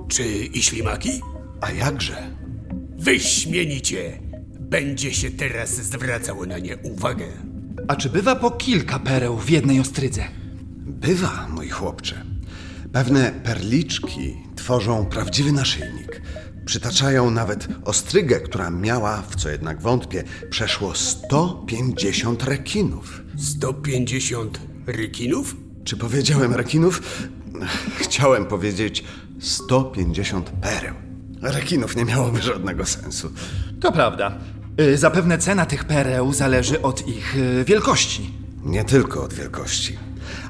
Czy 0.08 0.24
i 0.27 0.63
ślimaki? 0.63 1.22
A 1.62 1.72
jakże? 1.72 2.31
Wyśmienicie. 2.98 4.20
Będzie 4.60 5.13
się 5.13 5.31
teraz 5.31 5.70
zwracało 5.70 6.46
na 6.46 6.60
nie 6.60 6.77
uwagę. 6.77 7.25
A 7.88 7.96
czy 7.96 8.10
bywa 8.10 8.36
po 8.36 8.51
kilka 8.51 9.00
pereł 9.00 9.38
w 9.38 9.50
jednej 9.50 9.79
ostrydze? 9.79 10.40
Bywa, 11.01 11.48
mój 11.50 11.70
chłopcze. 11.70 12.24
Pewne 12.93 13.31
perliczki 13.31 14.38
tworzą 14.55 15.05
prawdziwy 15.05 15.51
naszyjnik. 15.51 16.22
Przytaczają 16.65 17.31
nawet 17.31 17.67
ostrygę, 17.86 18.39
która 18.39 18.70
miała, 18.70 19.22
w 19.22 19.36
co 19.36 19.50
jednak 19.50 19.81
wątpię, 19.81 20.24
przeszło 20.50 20.96
150 20.96 22.43
rekinów. 22.43 23.22
150 23.38 24.60
rykinów? 24.88 25.55
Czy 25.84 25.98
powiedziałem 25.98 26.53
rekinów? 26.53 27.01
Chciałem 27.98 28.46
powiedzieć 28.46 29.03
150 29.39 30.50
pereł. 30.50 30.96
Rekinów 31.41 31.96
nie 31.96 32.05
miałoby 32.05 32.41
żadnego 32.41 32.86
sensu. 32.86 33.31
To 33.79 33.91
prawda. 33.91 34.38
Y, 34.81 34.98
Zapewne 34.98 35.38
cena 35.38 35.65
tych 35.65 35.84
pereł 35.86 36.34
zależy 36.34 36.81
od 36.81 37.08
ich 37.08 37.36
y, 37.38 37.63
wielkości. 37.65 38.34
Nie 38.63 38.84
tylko 38.84 39.24
od 39.24 39.34
wielkości, 39.34 39.98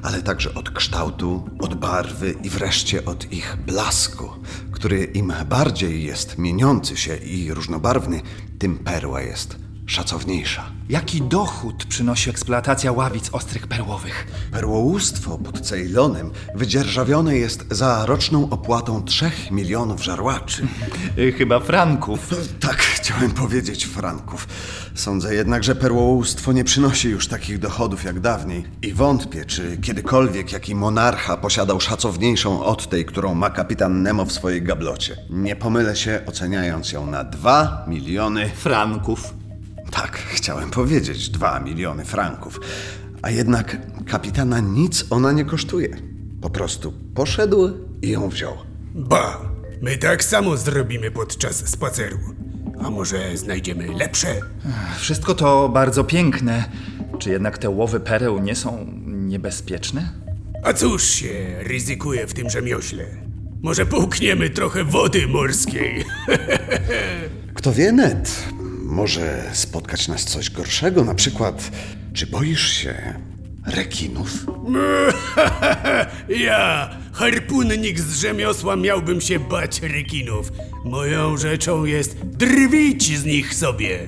ale 0.02 0.22
także 0.22 0.54
od 0.54 0.70
kształtu, 0.70 1.48
od 1.58 1.74
barwy 1.74 2.34
i 2.42 2.50
wreszcie 2.50 3.04
od 3.04 3.32
ich 3.32 3.56
blasku, 3.66 4.30
który 4.72 5.04
im 5.04 5.32
bardziej 5.48 6.04
jest 6.04 6.38
mieniący 6.38 6.96
się 6.96 7.16
i 7.16 7.54
różnobarwny, 7.54 8.22
tym 8.58 8.78
perła 8.78 9.20
jest 9.20 9.56
szacowniejsza. 9.86 10.62
Jaki 10.88 11.22
dochód 11.22 11.84
przynosi 11.84 12.30
eksploatacja 12.30 12.92
ławic 12.92 13.28
ostrych 13.32 13.66
perłowych? 13.66 14.26
Perłołóstwo 14.52 15.38
pod 15.38 15.60
Ceylonem 15.60 16.30
wydzierżawione 16.54 17.36
jest 17.36 17.64
za 17.70 18.06
roczną 18.06 18.50
opłatą 18.50 19.02
3 19.04 19.30
milionów 19.50 20.04
żarłaczy. 20.04 20.66
Y, 21.18 21.32
Chyba 21.32 21.60
franków. 21.60 22.30
Tak, 22.60 22.76
chciałem 22.76 23.30
powiedzieć 23.30 23.84
franków. 23.84 24.48
Sądzę 24.94 25.34
jednak, 25.34 25.64
że 25.64 25.74
perłołóstwo 25.74 26.52
nie 26.52 26.64
przynosi 26.64 27.08
już 27.08 27.28
takich 27.28 27.58
dochodów 27.58 28.04
jak 28.04 28.20
dawniej 28.20 28.64
i 28.82 28.92
wątpię, 28.92 29.44
czy 29.44 29.76
kiedykolwiek 29.76 30.52
jaki 30.52 30.74
monarcha 30.74 31.36
posiadał 31.36 31.80
szacowniejszą 31.80 32.64
od 32.64 32.88
tej, 32.88 33.04
którą 33.04 33.34
ma 33.34 33.50
kapitan 33.50 34.02
Nemo 34.02 34.24
w 34.24 34.32
swojej 34.32 34.62
gablocie. 34.62 35.16
Nie 35.30 35.56
pomylę 35.56 35.96
się, 35.96 36.20
oceniając 36.26 36.92
ją 36.92 37.06
na 37.06 37.24
2 37.24 37.84
miliony. 37.88 38.50
Franków. 38.54 39.41
Tak, 39.92 40.16
chciałem 40.16 40.70
powiedzieć 40.70 41.28
2 41.28 41.60
miliony 41.60 42.04
franków. 42.04 42.60
A 43.22 43.30
jednak 43.30 43.76
kapitana 44.06 44.60
nic 44.60 45.04
ona 45.10 45.32
nie 45.32 45.44
kosztuje. 45.44 45.96
Po 46.40 46.50
prostu 46.50 46.92
poszedł 47.14 47.70
i 48.02 48.08
ją 48.08 48.28
wziął. 48.28 48.56
Ba, 48.94 49.52
My 49.82 49.96
tak 49.98 50.24
samo 50.24 50.56
zrobimy 50.56 51.10
podczas 51.10 51.68
spaceru. 51.68 52.18
A 52.84 52.90
może 52.90 53.36
znajdziemy 53.36 53.86
lepsze? 53.86 54.40
Wszystko 54.98 55.34
to 55.34 55.68
bardzo 55.68 56.04
piękne. 56.04 56.64
Czy 57.18 57.30
jednak 57.30 57.58
te 57.58 57.70
łowy 57.70 58.00
pereł 58.00 58.38
nie 58.38 58.56
są 58.56 58.86
niebezpieczne? 59.06 60.12
A 60.62 60.72
cóż 60.72 61.04
się 61.04 61.56
ryzykuje 61.60 62.26
w 62.26 62.34
tym 62.34 62.50
rzemiośle? 62.50 63.04
Może 63.62 63.86
połkniemy 63.86 64.50
trochę 64.50 64.84
wody 64.84 65.26
morskiej? 65.26 66.04
Kto 67.54 67.72
wie, 67.72 67.92
Ned, 67.92 68.44
może 68.92 69.50
spotkać 69.52 70.08
nas 70.08 70.24
coś 70.24 70.50
gorszego, 70.50 71.04
na 71.04 71.14
przykład, 71.14 71.70
czy 72.14 72.26
boisz 72.26 72.68
się 72.72 73.14
rekinów? 73.66 74.30
Ja, 76.28 76.90
harpunnik 77.12 78.00
z 78.00 78.20
rzemiosła, 78.20 78.76
miałbym 78.76 79.20
się 79.20 79.40
bać 79.40 79.82
rekinów. 79.82 80.52
Moją 80.84 81.36
rzeczą 81.36 81.84
jest 81.84 82.16
drwić 82.18 83.18
z 83.18 83.24
nich 83.24 83.54
sobie. 83.54 83.98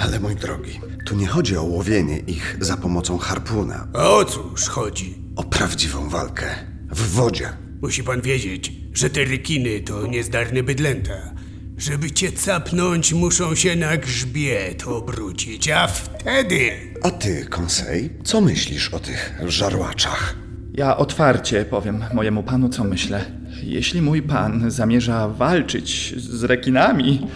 Ale 0.00 0.20
mój 0.20 0.36
drogi, 0.36 0.80
tu 1.06 1.16
nie 1.16 1.26
chodzi 1.26 1.56
o 1.56 1.62
łowienie 1.62 2.18
ich 2.18 2.56
za 2.60 2.76
pomocą 2.76 3.18
harpuna, 3.18 3.88
A 3.94 4.08
o 4.10 4.24
cóż 4.24 4.68
chodzi? 4.68 5.14
o 5.36 5.44
prawdziwą 5.44 6.08
walkę 6.08 6.46
w 6.90 7.10
wodzie. 7.10 7.48
Musi 7.82 8.02
pan 8.04 8.20
wiedzieć, 8.20 8.72
że 8.92 9.10
te 9.10 9.24
rekiny 9.24 9.80
to 9.80 10.06
niezdarne 10.06 10.62
bydlęta. 10.62 11.34
Żeby 11.78 12.10
cię 12.10 12.32
capnąć, 12.32 13.12
muszą 13.12 13.54
się 13.54 13.76
na 13.76 13.96
grzbiet 13.96 14.84
obrócić, 14.86 15.68
a 15.70 15.86
wtedy... 15.86 16.70
A 17.02 17.10
ty, 17.10 17.46
Konsej, 17.50 18.10
co 18.24 18.40
myślisz 18.40 18.94
o 18.94 18.98
tych 18.98 19.40
żarłaczach? 19.46 20.36
Ja 20.74 20.96
otwarcie 20.96 21.64
powiem 21.64 22.04
mojemu 22.14 22.42
panu, 22.42 22.68
co 22.68 22.84
myślę. 22.84 23.24
Jeśli 23.62 24.02
mój 24.02 24.22
pan 24.22 24.70
zamierza 24.70 25.28
walczyć 25.28 26.14
z 26.16 26.44
rekinami, 26.44 27.26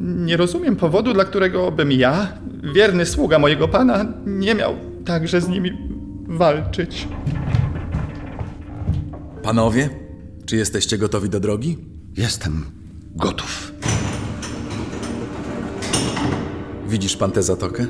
nie 0.00 0.36
rozumiem 0.36 0.76
powodu, 0.76 1.12
dla 1.12 1.24
którego 1.24 1.72
bym 1.72 1.92
ja, 1.92 2.32
wierny 2.74 3.06
sługa 3.06 3.38
mojego 3.38 3.68
pana, 3.68 4.04
nie 4.26 4.54
miał 4.54 4.76
także 5.04 5.40
z 5.40 5.48
nimi 5.48 5.72
walczyć. 6.28 7.08
Panowie, 9.42 9.90
czy 10.46 10.56
jesteście 10.56 10.98
gotowi 10.98 11.28
do 11.28 11.40
drogi? 11.40 11.78
Jestem 12.16 12.64
gotów. 13.16 13.72
Widzisz 16.90 17.16
pan 17.16 17.32
tę 17.32 17.42
zatokę? 17.42 17.86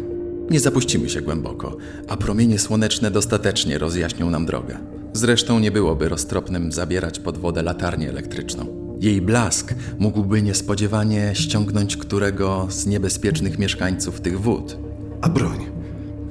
Nie 0.50 0.61
zapuścimy 0.61 1.09
się 1.09 1.21
głęboko, 1.21 1.76
a 2.09 2.16
promienie 2.16 2.59
słoneczne 2.59 3.11
dostatecznie 3.11 3.78
rozjaśnią 3.78 4.30
nam 4.30 4.47
drogę. 4.47 4.78
Zresztą 5.12 5.59
nie 5.59 5.71
byłoby 5.71 6.09
roztropnym 6.09 6.73
zabierać 6.73 7.19
pod 7.19 7.38
wodę 7.38 7.62
latarnię 7.62 8.09
elektryczną. 8.09 8.97
Jej 9.00 9.23
blask 9.23 9.75
mógłby 9.99 10.42
niespodziewanie 10.42 11.30
ściągnąć 11.35 11.97
którego 11.97 12.66
z 12.71 12.87
niebezpiecznych 12.87 13.59
mieszkańców 13.59 14.21
tych 14.21 14.40
wód. 14.40 14.78
A 15.21 15.28
broń? 15.28 15.66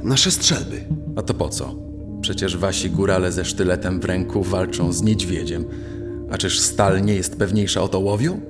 Nasze 0.04 0.32
strzelby. 0.32 0.84
A 1.16 1.22
to 1.22 1.34
po 1.34 1.50
co? 1.50 1.76
Przecież 2.22 2.58
wasi 2.58 2.90
górale 2.90 3.32
ze 3.32 3.46
sztyletem 3.46 4.00
w 4.00 4.06
ręku 4.06 4.44
walczą 4.44 4.94
z 4.94 5.02
niedźwiedziem. 5.02 5.66
A 6.32 6.38
czyż 6.38 6.60
stal 6.60 7.02
nie 7.02 7.16
jest 7.16 7.36
pewniejsza 7.36 7.82
od 7.82 7.96
ołowiu? 7.96 8.42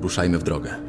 Ruszajmy 0.00 0.38
w 0.38 0.42
drogę. 0.42 0.83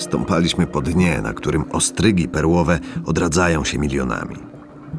Stąpaliśmy 0.00 0.66
po 0.66 0.82
dnie, 0.82 1.20
na 1.22 1.32
którym 1.32 1.64
ostrygi 1.72 2.28
perłowe 2.28 2.78
odradzają 3.06 3.64
się 3.64 3.78
milionami. 3.78 4.36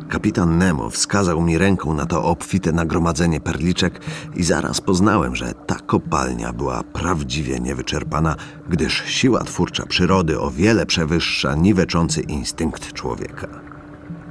Kapitan 0.09 0.57
Nemo 0.57 0.89
wskazał 0.89 1.41
mi 1.41 1.57
ręką 1.57 1.93
na 1.93 2.05
to 2.05 2.23
obfite 2.23 2.71
nagromadzenie 2.71 3.39
perliczek 3.39 4.01
i 4.35 4.43
zaraz 4.43 4.81
poznałem, 4.81 5.35
że 5.35 5.53
ta 5.53 5.75
kopalnia 5.75 6.53
była 6.53 6.83
prawdziwie 6.83 7.59
niewyczerpana, 7.59 8.35
gdyż 8.69 9.03
siła 9.05 9.43
twórcza 9.43 9.85
przyrody 9.85 10.39
o 10.39 10.51
wiele 10.51 10.85
przewyższa 10.85 11.55
niweczący 11.55 12.21
instynkt 12.21 12.93
człowieka. 12.93 13.47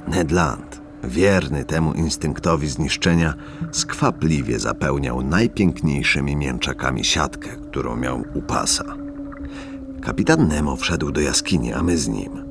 Ned 0.07 0.31
Land, 0.31 0.81
wierny 1.03 1.65
temu 1.65 1.93
instynktowi 1.93 2.67
zniszczenia, 2.67 3.33
skwapliwie 3.71 4.59
zapełniał 4.59 5.23
najpiękniejszymi 5.23 6.35
mięczakami 6.35 7.05
siatkę, 7.05 7.49
którą 7.49 7.95
miał 7.95 8.23
u 8.33 8.41
pasa. 8.41 9.00
Kapitan 10.01 10.47
Nemo 10.47 10.75
wszedł 10.75 11.11
do 11.11 11.21
jaskini, 11.21 11.73
a 11.73 11.83
my 11.83 11.97
z 11.97 12.07
nim. 12.07 12.43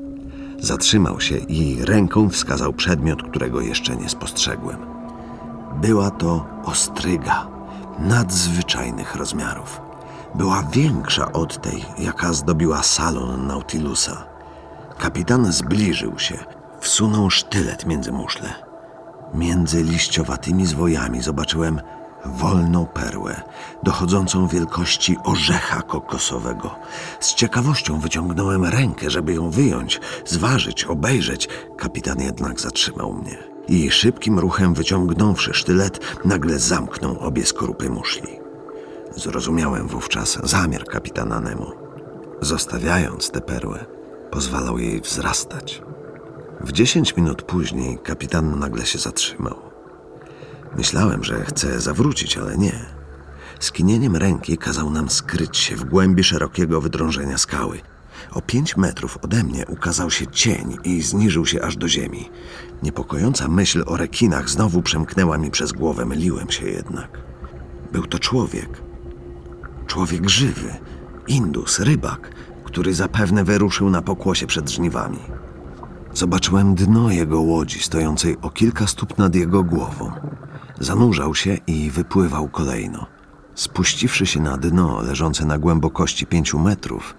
Zatrzymał 0.59 1.21
się 1.21 1.37
i 1.37 1.85
ręką 1.85 2.29
wskazał 2.29 2.73
przedmiot, 2.73 3.23
którego 3.23 3.61
jeszcze 3.61 3.95
nie 3.95 4.09
spostrzegłem. 4.09 4.77
Była 5.81 6.11
to 6.11 6.45
ostryga 6.65 7.47
nadzwyczajnych 7.99 9.15
rozmiarów. 9.15 9.81
Była 10.35 10.63
większa 10.63 11.31
od 11.31 11.61
tej, 11.61 11.85
jaka 11.99 12.33
zdobiła 12.33 12.83
salon 12.83 13.47
Nautilusa. 13.47 14.23
Kapitan 14.97 15.51
zbliżył 15.51 16.19
się, 16.19 16.37
wsunął 16.79 17.29
sztylet 17.29 17.85
między 17.85 18.11
muszle. 18.11 18.49
Między 19.33 19.83
liściowatymi 19.83 20.65
zwojami 20.65 21.21
zobaczyłem 21.21 21.81
wolną 22.25 22.85
perłę, 22.85 23.41
dochodzącą 23.83 24.47
wielkości 24.47 25.17
orzecha 25.23 25.81
kokosowego. 25.81 26.75
Z 27.19 27.35
ciekawością 27.35 27.99
wyciągnąłem 27.99 28.65
rękę, 28.65 29.09
żeby 29.09 29.33
ją 29.33 29.49
wyjąć, 29.49 30.01
zważyć, 30.25 30.83
obejrzeć. 30.85 31.49
Kapitan 31.77 32.19
jednak 32.19 32.59
zatrzymał 32.59 33.13
mnie. 33.13 33.37
I 33.67 33.91
szybkim 33.91 34.39
ruchem 34.39 34.73
wyciągnąwszy 34.73 35.53
sztylet, 35.53 35.99
nagle 36.25 36.59
zamknął 36.59 37.19
obie 37.19 37.45
skorupy 37.45 37.89
muszli. 37.89 38.39
Zrozumiałem 39.15 39.87
wówczas 39.87 40.37
zamiar 40.43 40.85
kapitana 40.85 41.39
Nemo. 41.39 41.71
Zostawiając 42.41 43.31
tę 43.31 43.41
perłę, 43.41 43.85
pozwalał 44.31 44.77
jej 44.77 45.01
wzrastać. 45.01 45.81
W 46.61 46.71
dziesięć 46.71 47.17
minut 47.17 47.41
później 47.41 47.97
kapitan 47.97 48.59
nagle 48.59 48.85
się 48.85 48.99
zatrzymał. 48.99 49.70
Myślałem, 50.77 51.23
że 51.23 51.45
chce 51.45 51.81
zawrócić, 51.81 52.37
ale 52.37 52.57
nie. 52.57 52.85
Skinieniem 53.59 54.15
ręki 54.15 54.57
kazał 54.57 54.89
nam 54.89 55.09
skryć 55.09 55.57
się 55.57 55.75
w 55.75 55.83
głębi 55.83 56.23
szerokiego 56.23 56.81
wydrążenia 56.81 57.37
skały. 57.37 57.81
O 58.31 58.41
pięć 58.41 58.77
metrów 58.77 59.17
ode 59.21 59.43
mnie 59.43 59.65
ukazał 59.67 60.11
się 60.11 60.27
cień 60.27 60.77
i 60.83 61.01
zniżył 61.01 61.45
się 61.45 61.61
aż 61.61 61.77
do 61.77 61.87
ziemi. 61.87 62.29
Niepokojąca 62.83 63.47
myśl 63.47 63.83
o 63.87 63.97
rekinach 63.97 64.49
znowu 64.49 64.81
przemknęła 64.81 65.37
mi 65.37 65.51
przez 65.51 65.71
głowę, 65.71 66.05
myliłem 66.05 66.51
się 66.51 66.65
jednak. 66.65 67.17
Był 67.91 68.05
to 68.07 68.19
człowiek. 68.19 68.81
Człowiek 69.87 70.29
żywy, 70.29 70.73
Indus, 71.27 71.79
rybak, 71.79 72.31
który 72.63 72.93
zapewne 72.93 73.43
wyruszył 73.43 73.89
na 73.89 74.01
pokłosie 74.01 74.47
przed 74.47 74.69
żniwami. 74.69 75.19
Zobaczyłem 76.13 76.75
dno 76.75 77.11
jego 77.11 77.41
łodzi, 77.41 77.79
stojącej 77.79 78.37
o 78.41 78.49
kilka 78.49 78.87
stóp 78.87 79.17
nad 79.17 79.35
jego 79.35 79.63
głową. 79.63 80.11
Zanurzał 80.81 81.35
się 81.35 81.57
i 81.67 81.91
wypływał 81.91 82.49
kolejno. 82.49 83.05
Spuściwszy 83.55 84.25
się 84.25 84.39
na 84.39 84.57
dno, 84.57 85.01
leżące 85.01 85.45
na 85.45 85.57
głębokości 85.57 86.25
pięciu 86.25 86.59
metrów, 86.59 87.15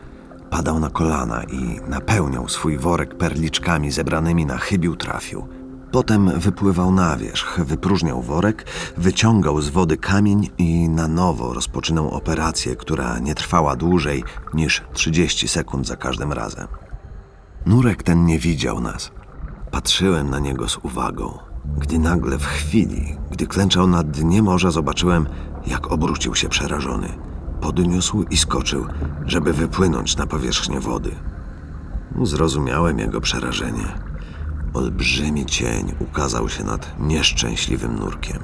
padał 0.51 0.81
na 0.81 0.90
kolana 0.90 1.44
i 1.44 1.81
napełniał 1.88 2.48
swój 2.48 2.79
worek 2.79 3.14
perliczkami 3.14 3.90
zebranymi 3.90 4.46
na 4.46 4.59
chybił 4.59 4.96
trafił. 4.96 5.46
Potem 5.92 6.40
wypływał 6.40 6.92
na 6.92 7.16
wierzch, 7.16 7.61
wypróżniał 7.64 8.22
worek, 8.22 8.66
wyciągał 8.96 9.61
z 9.61 9.68
wody 9.68 9.96
kamień 9.96 10.51
i 10.59 10.88
na 10.88 11.09
nowo 11.09 11.55
rozpoczynał 11.55 12.11
operację, 12.11 12.77
która 12.77 13.18
nie 13.18 13.35
trwała 13.35 13.77
dłużej 13.77 14.25
niż 14.55 14.83
30 14.92 15.48
sekund 15.48 15.87
za 15.87 15.96
każdym 15.96 16.33
razem. 16.33 16.66
Nurek 17.66 18.03
ten 18.03 18.27
nie 18.27 18.38
widział 18.38 18.81
nas. 18.81 19.11
Patrzyłem 19.70 20.31
na 20.31 20.38
niego 20.38 20.68
z 20.68 20.77
uwagą, 20.77 21.52
gdy 21.79 21.98
nagle 21.98 22.38
w 22.38 22.46
chwili, 22.46 23.16
gdy 23.31 23.46
klęczał 23.46 23.87
na 23.87 24.03
dnie 24.03 24.42
morza, 24.42 24.70
zobaczyłem, 24.70 25.27
jak 25.66 25.92
obrócił 25.92 26.35
się 26.35 26.48
przerażony. 26.48 27.09
Podniósł 27.61 28.22
i 28.22 28.37
skoczył, 28.37 28.87
żeby 29.27 29.53
wypłynąć 29.53 30.16
na 30.16 30.27
powierzchnię 30.27 30.81
wody. 30.81 31.11
Zrozumiałem 32.22 32.98
jego 32.98 33.20
przerażenie. 33.20 34.12
Olbrzymi 34.75 35.46
cień 35.46 35.94
ukazał 36.01 36.48
się 36.48 36.64
nad 36.64 37.01
nieszczęśliwym 37.01 37.98
nurkiem. 37.98 38.38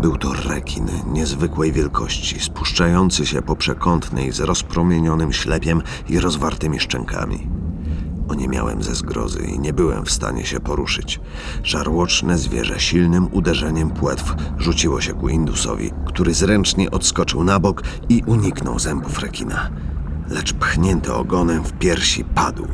Był 0.00 0.16
to 0.16 0.32
rekin 0.32 0.86
niezwykłej 1.06 1.72
wielkości, 1.72 2.40
spuszczający 2.40 3.26
się 3.26 3.42
po 3.42 3.56
przekątnej 3.56 4.32
z 4.32 4.40
rozpromienionym 4.40 5.32
ślepiem 5.32 5.82
i 6.08 6.20
rozwartymi 6.20 6.80
szczękami. 6.80 7.61
Oniemiałem 8.28 8.82
ze 8.82 8.94
zgrozy 8.94 9.42
i 9.42 9.58
nie 9.58 9.72
byłem 9.72 10.04
w 10.04 10.10
stanie 10.10 10.46
się 10.46 10.60
poruszyć. 10.60 11.20
Żarłoczne 11.62 12.38
zwierzę 12.38 12.80
silnym 12.80 13.28
uderzeniem 13.32 13.90
płetw 13.90 14.34
rzuciło 14.58 15.00
się 15.00 15.14
ku 15.14 15.28
Indusowi, 15.28 15.90
który 16.06 16.34
zręcznie 16.34 16.90
odskoczył 16.90 17.44
na 17.44 17.60
bok 17.60 17.82
i 18.08 18.22
uniknął 18.26 18.78
zębów 18.78 19.18
rekina. 19.18 19.70
Lecz 20.30 20.52
pchnięty 20.52 21.12
ogonem 21.12 21.64
w 21.64 21.72
piersi 21.72 22.24
padł. 22.24 22.66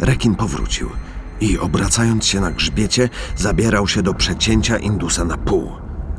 Rekin 0.00 0.34
powrócił 0.34 0.88
i 1.40 1.58
obracając 1.58 2.26
się 2.26 2.40
na 2.40 2.50
grzbiecie, 2.50 3.08
zabierał 3.36 3.88
się 3.88 4.02
do 4.02 4.14
przecięcia 4.14 4.78
Indusa 4.78 5.24
na 5.24 5.36
pół. 5.36 5.72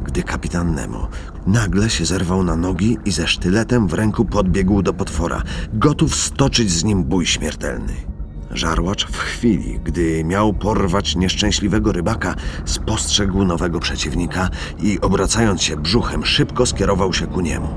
Gdy 0.05 0.23
kapitan 0.23 0.75
Nemo, 0.75 1.09
Nagle 1.47 1.89
się 1.89 2.05
zerwał 2.05 2.43
na 2.43 2.55
nogi 2.55 2.97
i 3.05 3.11
ze 3.11 3.27
sztyletem 3.27 3.87
w 3.87 3.93
ręku 3.93 4.25
podbiegł 4.25 4.81
do 4.81 4.93
potwora, 4.93 5.43
gotów 5.73 6.15
stoczyć 6.15 6.71
z 6.71 6.83
nim 6.83 7.03
bój 7.03 7.25
śmiertelny. 7.25 8.12
Żarłacz 8.53 9.07
w 9.07 9.17
chwili, 9.17 9.79
gdy 9.83 10.23
miał 10.23 10.53
porwać 10.53 11.15
nieszczęśliwego 11.15 11.91
rybaka, 11.91 12.35
spostrzegł 12.65 13.43
nowego 13.43 13.79
przeciwnika 13.79 14.49
i 14.79 14.99
obracając 15.01 15.61
się 15.61 15.77
brzuchem, 15.77 16.25
szybko 16.25 16.65
skierował 16.65 17.13
się 17.13 17.27
ku 17.27 17.41
niemu. 17.41 17.67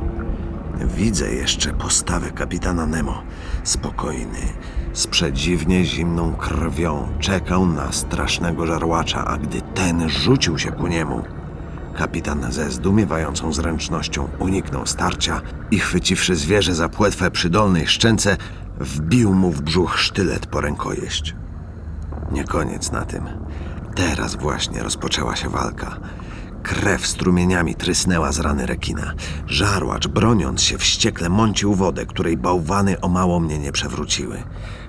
Widzę 0.96 1.34
jeszcze 1.34 1.72
postawę 1.72 2.30
kapitana 2.30 2.86
Nemo. 2.86 3.22
Spokojny, 3.64 4.38
z 4.92 5.06
przedziwnie 5.06 5.84
zimną 5.84 6.34
krwią 6.34 7.08
czekał 7.20 7.66
na 7.66 7.92
strasznego 7.92 8.66
żarłacza, 8.66 9.24
a 9.24 9.38
gdy 9.38 9.60
ten 9.60 10.08
rzucił 10.08 10.58
się 10.58 10.72
ku 10.72 10.86
niemu, 10.86 11.22
kapitan 11.96 12.52
ze 12.52 12.70
zdumiewającą 12.70 13.52
zręcznością 13.52 14.28
uniknął 14.38 14.86
starcia 14.86 15.40
i 15.70 15.78
chwyciwszy 15.78 16.36
zwierzę 16.36 16.74
za 16.74 16.88
płetwę 16.88 17.30
przy 17.30 17.50
dolnej 17.50 17.86
szczęce, 17.86 18.36
wbił 18.80 19.34
mu 19.34 19.52
w 19.52 19.62
brzuch 19.62 19.98
sztylet 19.98 20.46
po 20.46 20.60
rękojeść. 20.60 21.34
Nie 22.32 22.44
koniec 22.44 22.92
na 22.92 23.04
tym. 23.04 23.24
Teraz 23.94 24.34
właśnie 24.34 24.82
rozpoczęła 24.82 25.36
się 25.36 25.48
walka. 25.48 25.96
Krew 26.62 27.06
strumieniami 27.06 27.74
trysnęła 27.74 28.32
z 28.32 28.40
rany 28.40 28.66
rekina. 28.66 29.12
Żarłacz, 29.46 30.08
broniąc 30.08 30.62
się, 30.62 30.78
wściekle 30.78 31.28
mącił 31.28 31.74
wodę, 31.74 32.06
której 32.06 32.36
bałwany 32.36 33.00
o 33.00 33.08
mało 33.08 33.40
mnie 33.40 33.58
nie 33.58 33.72
przewróciły. 33.72 34.42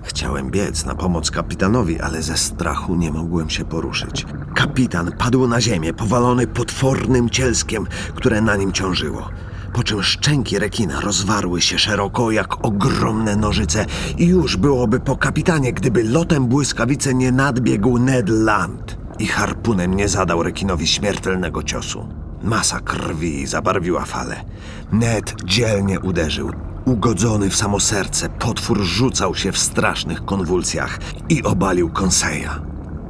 Chciałem 0.04 0.52
biec 0.52 0.86
na 0.86 0.96
pomoc 0.96 1.32
kapitanowi, 1.32 2.02
ale 2.02 2.22
ze 2.22 2.38
strachu 2.38 2.96
nie 2.96 3.12
mogłem 3.12 3.50
się 3.50 3.66
poruszyć. 3.66 4.26
Kapitan 4.56 5.12
padł 5.12 5.48
na 5.48 5.62
ziemię, 5.62 5.94
powalony 5.94 6.48
potwornym 6.48 7.30
cielskiem, 7.30 7.88
które 8.16 8.42
na 8.42 8.56
nim 8.56 8.72
ciążyło. 8.72 9.30
Po 9.78 9.84
czym 9.84 10.04
szczęki 10.04 10.60
rekina 10.60 11.02
rozwarły 11.02 11.62
się 11.62 11.80
szeroko 11.80 12.32
jak 12.32 12.66
ogromne 12.66 13.36
nożyce 13.36 13.86
i 14.18 14.26
już 14.26 14.58
byłoby 14.58 15.00
po 15.00 15.18
kapitanie, 15.18 15.74
gdyby 15.74 16.04
lotem 16.04 16.48
błyskawicy 16.48 17.14
nie 17.14 17.32
nadbiegł 17.32 18.00
Ned 18.00 18.30
Land 18.30 18.98
i 19.20 19.28
harpunem 19.28 19.94
nie 19.94 20.08
zadał 20.08 20.44
rekinowi 20.44 20.88
śmiertelnego 20.88 21.64
ciosu. 21.64 22.08
Masa 22.44 22.80
krwi 22.80 23.48
zabarwiła 23.48 24.06
falę. 24.06 24.46
Ned 24.92 25.36
dzielnie 25.46 26.00
uderzył. 26.00 26.52
Ugodzony 26.86 27.50
w 27.50 27.56
samo 27.56 27.80
serce, 27.80 28.30
potwór 28.30 28.82
rzucał 28.82 29.36
się 29.36 29.52
w 29.52 29.58
strasznych 29.58 30.26
konwulsjach 30.26 31.00
i 31.30 31.44
obalił 31.44 31.90
Conseja. 31.90 32.62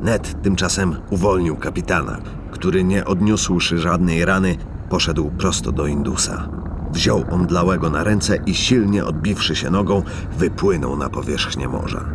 Ned 0.01 0.41
tymczasem 0.43 0.95
uwolnił 1.10 1.56
kapitana, 1.56 2.17
który 2.51 2.84
nie 2.84 3.06
odniósłszy 3.06 3.77
żadnej 3.77 4.25
rany, 4.25 4.58
poszedł 4.89 5.32
prosto 5.32 5.71
do 5.71 5.88
Indusa. 5.88 6.50
Wziął 6.91 7.23
omdlałego 7.32 7.89
na 7.89 8.04
ręce 8.04 8.38
i 8.45 8.56
silnie 8.56 9.06
odbiwszy 9.06 9.56
się 9.56 9.69
nogą, 9.69 10.04
wypłynął 10.38 10.97
na 10.97 11.10
powierzchnię 11.10 11.67
morza. 11.67 12.06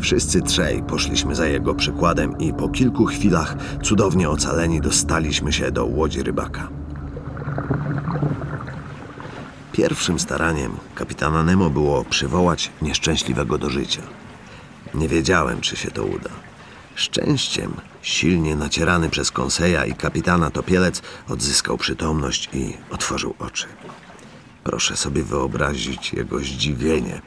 Wszyscy 0.00 0.42
trzej 0.42 0.82
poszliśmy 0.82 1.34
za 1.34 1.46
jego 1.46 1.74
przykładem 1.74 2.38
i 2.38 2.52
po 2.52 2.68
kilku 2.68 3.06
chwilach, 3.06 3.56
cudownie 3.82 4.30
ocaleni, 4.30 4.80
dostaliśmy 4.80 5.52
się 5.52 5.70
do 5.70 5.84
łodzi 5.86 6.22
rybaka. 6.22 6.68
Pierwszym 9.72 10.18
staraniem 10.18 10.72
kapitana 10.94 11.42
Nemo 11.42 11.70
było 11.70 12.04
przywołać 12.04 12.70
nieszczęśliwego 12.82 13.58
do 13.58 13.70
życia. 13.70 14.02
Nie 14.94 15.08
wiedziałem, 15.08 15.60
czy 15.60 15.76
się 15.76 15.90
to 15.90 16.04
uda. 16.04 16.30
Szczęściem, 16.94 17.72
silnie 18.02 18.56
nacierany 18.56 19.08
przez 19.08 19.30
konseja 19.30 19.84
i 19.84 19.94
kapitana 19.94 20.50
topielec, 20.50 21.02
odzyskał 21.28 21.78
przytomność 21.78 22.48
i 22.52 22.76
otworzył 22.90 23.34
oczy. 23.38 23.66
Proszę 24.64 24.96
sobie 24.96 25.22
wyobrazić 25.22 26.12
jego 26.12 26.38
zdziwienie, 26.38 27.20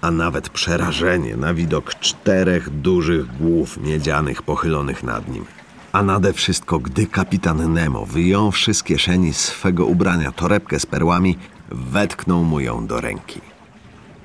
a 0.00 0.10
nawet 0.10 0.48
przerażenie 0.48 1.36
na 1.36 1.54
widok 1.54 1.94
czterech 1.94 2.70
dużych 2.70 3.36
głów 3.36 3.76
miedzianych 3.76 4.42
pochylonych 4.42 5.02
nad 5.02 5.28
nim. 5.28 5.44
A 5.92 6.02
nade 6.02 6.32
wszystko, 6.32 6.78
gdy 6.78 7.06
kapitan 7.06 7.72
Nemo, 7.72 8.06
wyjąwszy 8.06 8.74
z 8.74 8.82
kieszeni 8.82 9.34
swego 9.34 9.86
ubrania 9.86 10.32
torebkę 10.32 10.80
z 10.80 10.86
perłami, 10.86 11.38
wetknął 11.70 12.44
mu 12.44 12.60
ją 12.60 12.86
do 12.86 13.00
ręki. 13.00 13.51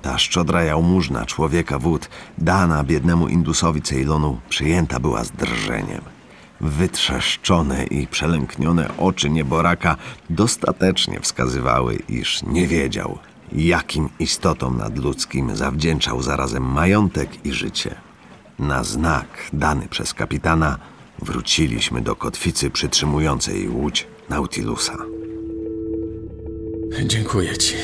Ta 0.02 0.18
szczodra 0.18 0.64
jałmużna 0.64 1.26
człowieka 1.26 1.80
wód, 1.80 2.10
dana 2.38 2.84
biednemu 2.84 3.28
Indusowi 3.28 3.82
Ceylonu, 3.82 4.40
przyjęta 4.50 5.00
była 5.00 5.24
z 5.24 5.32
drżeniem. 5.32 6.02
Wytrzeszczone 6.62 7.86
i 7.86 8.08
przelęknione 8.08 8.98
oczy 8.98 9.30
nieboraka 9.30 9.96
dostatecznie 10.30 11.20
wskazywały, 11.20 11.96
iż 12.10 12.44
nie 12.44 12.68
wiedział, 12.68 13.20
jakim 13.52 14.10
istotom 14.20 14.78
nadludzkim 14.78 15.56
zawdzięczał 15.56 16.22
zarazem 16.22 16.64
majątek 16.64 17.46
i 17.46 17.52
życie. 17.52 17.96
Na 18.60 18.84
znak 18.84 19.28
dany 19.54 19.88
przez 19.88 20.14
kapitana 20.14 20.78
wróciliśmy 21.20 22.02
do 22.02 22.16
kotwicy 22.16 22.70
przytrzymującej 22.70 23.70
łódź 23.70 24.08
Nautilusa. 24.30 24.98
Dziękuję 27.06 27.58
ci, 27.58 27.76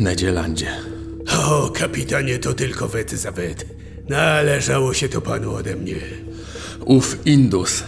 Nedzielandzie. 0.00 0.91
O, 1.30 1.70
kapitanie, 1.70 2.38
to 2.38 2.54
tylko 2.54 2.88
wet 2.88 3.10
za 3.10 3.32
wet. 3.32 3.66
Należało 4.08 4.94
się 4.94 5.08
to 5.08 5.20
panu 5.20 5.54
ode 5.54 5.76
mnie. 5.76 5.94
Ów 6.84 7.26
Indus 7.26 7.82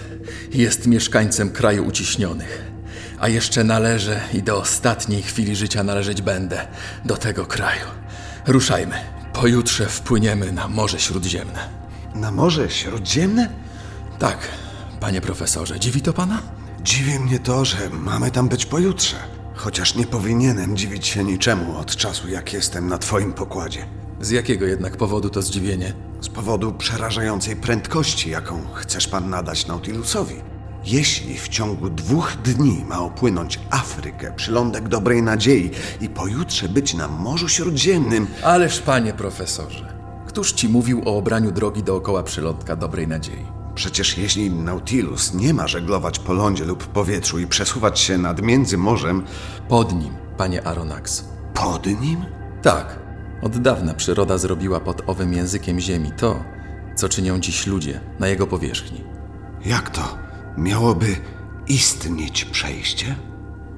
jest 0.53 0.87
mieszkańcem 0.87 1.51
kraju 1.51 1.87
uciśnionych, 1.87 2.64
a 3.18 3.29
jeszcze 3.29 3.64
należę 3.64 4.20
i 4.35 4.42
do 4.42 4.57
ostatniej 4.61 5.23
chwili 5.23 5.57
życia 5.57 5.83
należeć 5.83 6.23
będę 6.23 6.66
do 7.05 7.16
tego 7.16 7.47
kraju. 7.47 7.87
Ruszajmy. 8.47 8.97
Pojutrze 9.33 9.87
wpłyniemy 9.87 10.53
na 10.53 10.68
Morze 10.68 11.01
Śródziemne. 11.01 11.68
Na 12.14 12.31
Morze 12.31 12.70
Śródziemne? 12.70 13.49
Tak, 14.18 14.38
panie 15.01 15.20
profesorze, 15.20 15.81
dziwi 15.81 16.01
to 16.03 16.12
pana? 16.12 16.42
Dziwi 16.83 17.18
mnie 17.18 17.38
to, 17.38 17.64
że 17.64 17.77
mamy 17.90 18.31
tam 18.31 18.49
być 18.49 18.66
pojutrze. 18.66 19.16
Chociaż 19.55 19.95
nie 19.95 20.07
powinienem 20.07 20.77
dziwić 20.77 21.07
się 21.07 21.25
niczemu 21.25 21.79
od 21.79 21.97
czasu, 21.97 22.29
jak 22.29 22.53
jestem 22.53 22.88
na 22.88 22.99
twoim 22.99 23.33
pokładzie. 23.33 23.87
Z 24.21 24.31
jakiego 24.31 24.67
jednak 24.67 24.97
powodu 24.97 25.31
to 25.31 25.43
zdziwienie? 25.43 25.93
Z 26.21 26.29
powodu 26.29 26.73
przerażającej 26.73 27.57
prędkości, 27.57 28.31
jaką 28.31 28.61
chcesz 28.75 29.09
pan 29.09 29.31
nadać 29.31 29.67
Nautilusowi. 29.67 30.35
Jeśli 30.85 31.38
w 31.38 31.49
ciągu 31.49 31.90
dwóch 31.90 32.37
dni 32.45 32.85
ma 32.88 32.99
opłynąć 32.99 33.61
Afrykę, 33.71 34.33
przylądek 34.37 34.88
dobrej 34.88 35.23
nadziei 35.23 35.71
i 36.01 36.09
pojutrze 36.09 36.69
być 36.69 36.95
na 36.95 37.09
Morzu 37.09 37.49
Śródziemnym, 37.49 38.27
Ależ, 38.43 38.81
panie 38.81 39.12
profesorze, 39.12 39.95
któż 40.27 40.53
ci 40.53 40.69
mówił 40.69 41.03
o 41.05 41.17
obraniu 41.17 41.53
drogi 41.53 41.83
dookoła 41.83 42.23
przylądka 42.23 42.77
dobrej 42.77 43.09
nadziei? 43.09 43.54
Przecież 43.75 44.19
jeśli 44.19 44.51
Nautilus 44.51 45.35
nie 45.35 45.55
ma 45.55 45.67
żeglować 45.69 46.19
po 46.19 46.33
lądzie 46.33 46.65
lub 46.65 46.87
powietrzu 46.87 47.39
i 47.39 47.47
przesuwać 47.47 48.01
się 48.01 48.19
nad 48.19 48.43
międzymorzem, 48.43 49.23
Pod 49.69 49.93
nim, 49.95 50.15
panie 50.37 50.67
Aronax. 50.67 51.25
pod 51.55 51.87
nim? 51.87 52.25
Tak, 52.63 52.99
od 53.43 53.59
dawna 53.59 53.95
przyroda 53.95 54.39
zrobiła 54.39 54.81
pod 54.81 55.03
owym 55.07 55.33
językiem 55.33 55.81
ziemi 55.81 56.13
to, 56.17 56.45
co 56.97 57.09
czynią 57.09 57.39
dziś 57.41 57.67
ludzie 57.67 58.01
na 58.19 58.29
jego 58.29 58.47
powierzchni. 58.47 59.05
Jak 59.65 59.91
to? 59.91 60.19
Miałoby 60.59 61.17
istnieć 61.69 62.45
przejście? 62.45 63.17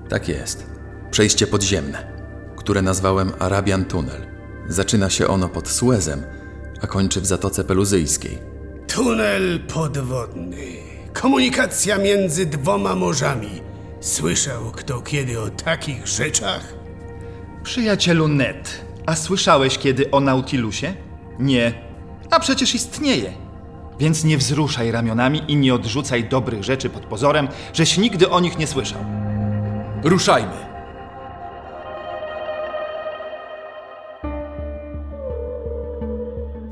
Tak 0.09 0.29
jest. 0.29 0.67
Przejście 1.11 1.47
podziemne, 1.47 2.13
które 2.57 2.83
nazwałem 2.83 3.33
Arabian 3.39 3.85
Tunel. 3.85 4.27
Zaczyna 4.69 5.11
się 5.11 5.27
ono 5.29 5.49
pod 5.49 5.69
Suezem, 5.69 6.23
a 6.83 6.87
kończy 6.87 7.21
w 7.21 7.27
Zatoce 7.27 7.65
Peluzyjskiej. 7.65 8.39
Tunel 8.97 9.61
podwodny. 9.61 10.67
Komunikacja 11.13 11.99
między 11.99 12.47
dwoma 12.47 12.95
morzami. 12.95 13.51
Słyszał 14.01 14.71
kto 14.73 15.01
kiedy 15.01 15.41
o 15.41 15.51
takich 15.51 16.07
rzeczach? 16.07 16.75
Przyjacielu 17.63 18.29
Ned, 18.29 18.85
a 19.07 19.17
słyszałeś 19.17 19.79
kiedy 19.79 20.11
o 20.11 20.21
Nautilusie? 20.21 20.95
Nie. 21.39 21.73
A 22.31 22.41
przecież 22.41 22.75
istnieje. 22.75 23.33
Więc 23.99 24.25
nie 24.25 24.39
wzruszaj 24.39 24.91
ramionami 24.91 25.43
i 25.49 25.57
nie 25.57 25.75
odrzucaj 25.75 26.29
dobrych 26.29 26.65
rzeczy 26.65 26.91
pod 26.91 27.07
pozorem, 27.07 27.49
żeś 27.73 27.99
nigdy 27.99 28.31
o 28.31 28.41
nich 28.41 28.59
nie 28.59 28.67
słyszał. 28.67 29.05
Ruszajmy! 30.05 30.76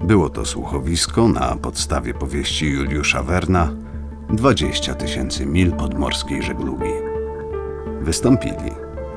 Było 0.04 0.30
to 0.30 0.44
słuchowisko 0.44 1.28
na 1.28 1.56
podstawie 1.56 2.14
powieści 2.14 2.70
Juliusza 2.70 3.22
Werna 3.22 3.70
20 4.30 4.94
tysięcy 4.94 5.46
mil 5.46 5.72
podmorskiej 5.72 6.42
żeglugi. 6.42 6.92
Wystąpili 8.00 8.72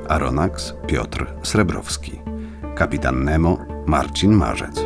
Aronax 0.10 0.73
Piotr 0.88 1.34
Srebrowski, 1.43 2.21
kapitan 2.76 3.23
Nemo 3.23 3.58
Marcin 3.86 4.32
Marzec, 4.32 4.80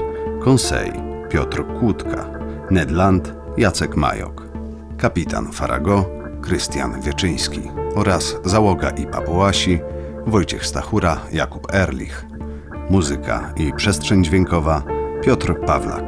Konsej 0.44 0.92
Piotr 1.30 1.64
Kłódka, 1.80 2.26
Ned 2.72 2.92
Land 2.92 3.34
Jacek 3.58 3.96
Majok, 3.96 4.48
kapitan 4.98 5.52
Farago 5.52 6.06
Krystian 6.42 7.02
Wieczyński 7.02 7.62
oraz 7.96 8.36
załoga 8.46 8.90
i 8.90 9.06
papułasi 9.06 9.80
Wojciech 10.28 10.66
Stachura, 10.66 11.18
Jakub 11.32 11.74
Erlich. 11.74 12.26
Muzyka 12.90 13.54
i 13.56 13.74
przestrzeń 13.74 14.24
dźwiękowa 14.24 15.01
Piotr 15.22 15.56
Pawlak. 15.66 16.04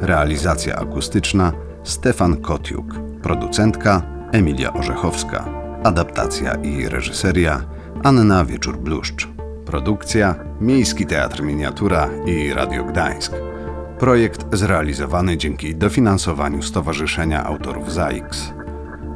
Realizacja 0.00 0.76
akustyczna 0.76 1.52
Stefan 1.82 2.36
Kotiuk. 2.36 2.94
Producentka 3.22 4.02
Emilia 4.32 4.72
Orzechowska. 4.72 5.48
Adaptacja 5.84 6.54
i 6.54 6.88
reżyseria 6.88 7.64
Anna 8.02 8.44
Wieczór-Bluszcz. 8.44 9.28
Produkcja 9.66 10.34
Miejski 10.60 11.06
Teatr 11.06 11.42
Miniatura 11.42 12.08
i 12.26 12.52
Radio 12.52 12.84
Gdańsk. 12.84 13.32
Projekt 13.98 14.46
zrealizowany 14.52 15.36
dzięki 15.36 15.76
dofinansowaniu 15.76 16.62
Stowarzyszenia 16.62 17.44
Autorów 17.44 17.92
ZAIKS. 17.92 18.52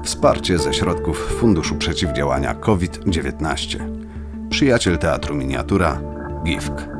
Wsparcie 0.04 0.58
ze 0.58 0.74
środków 0.74 1.36
Funduszu 1.40 1.76
Przeciwdziałania 1.76 2.54
COVID-19. 2.54 3.78
Przyjaciel 4.50 4.98
Teatru 4.98 5.34
Miniatura 5.34 6.00
GIFK. 6.44 6.95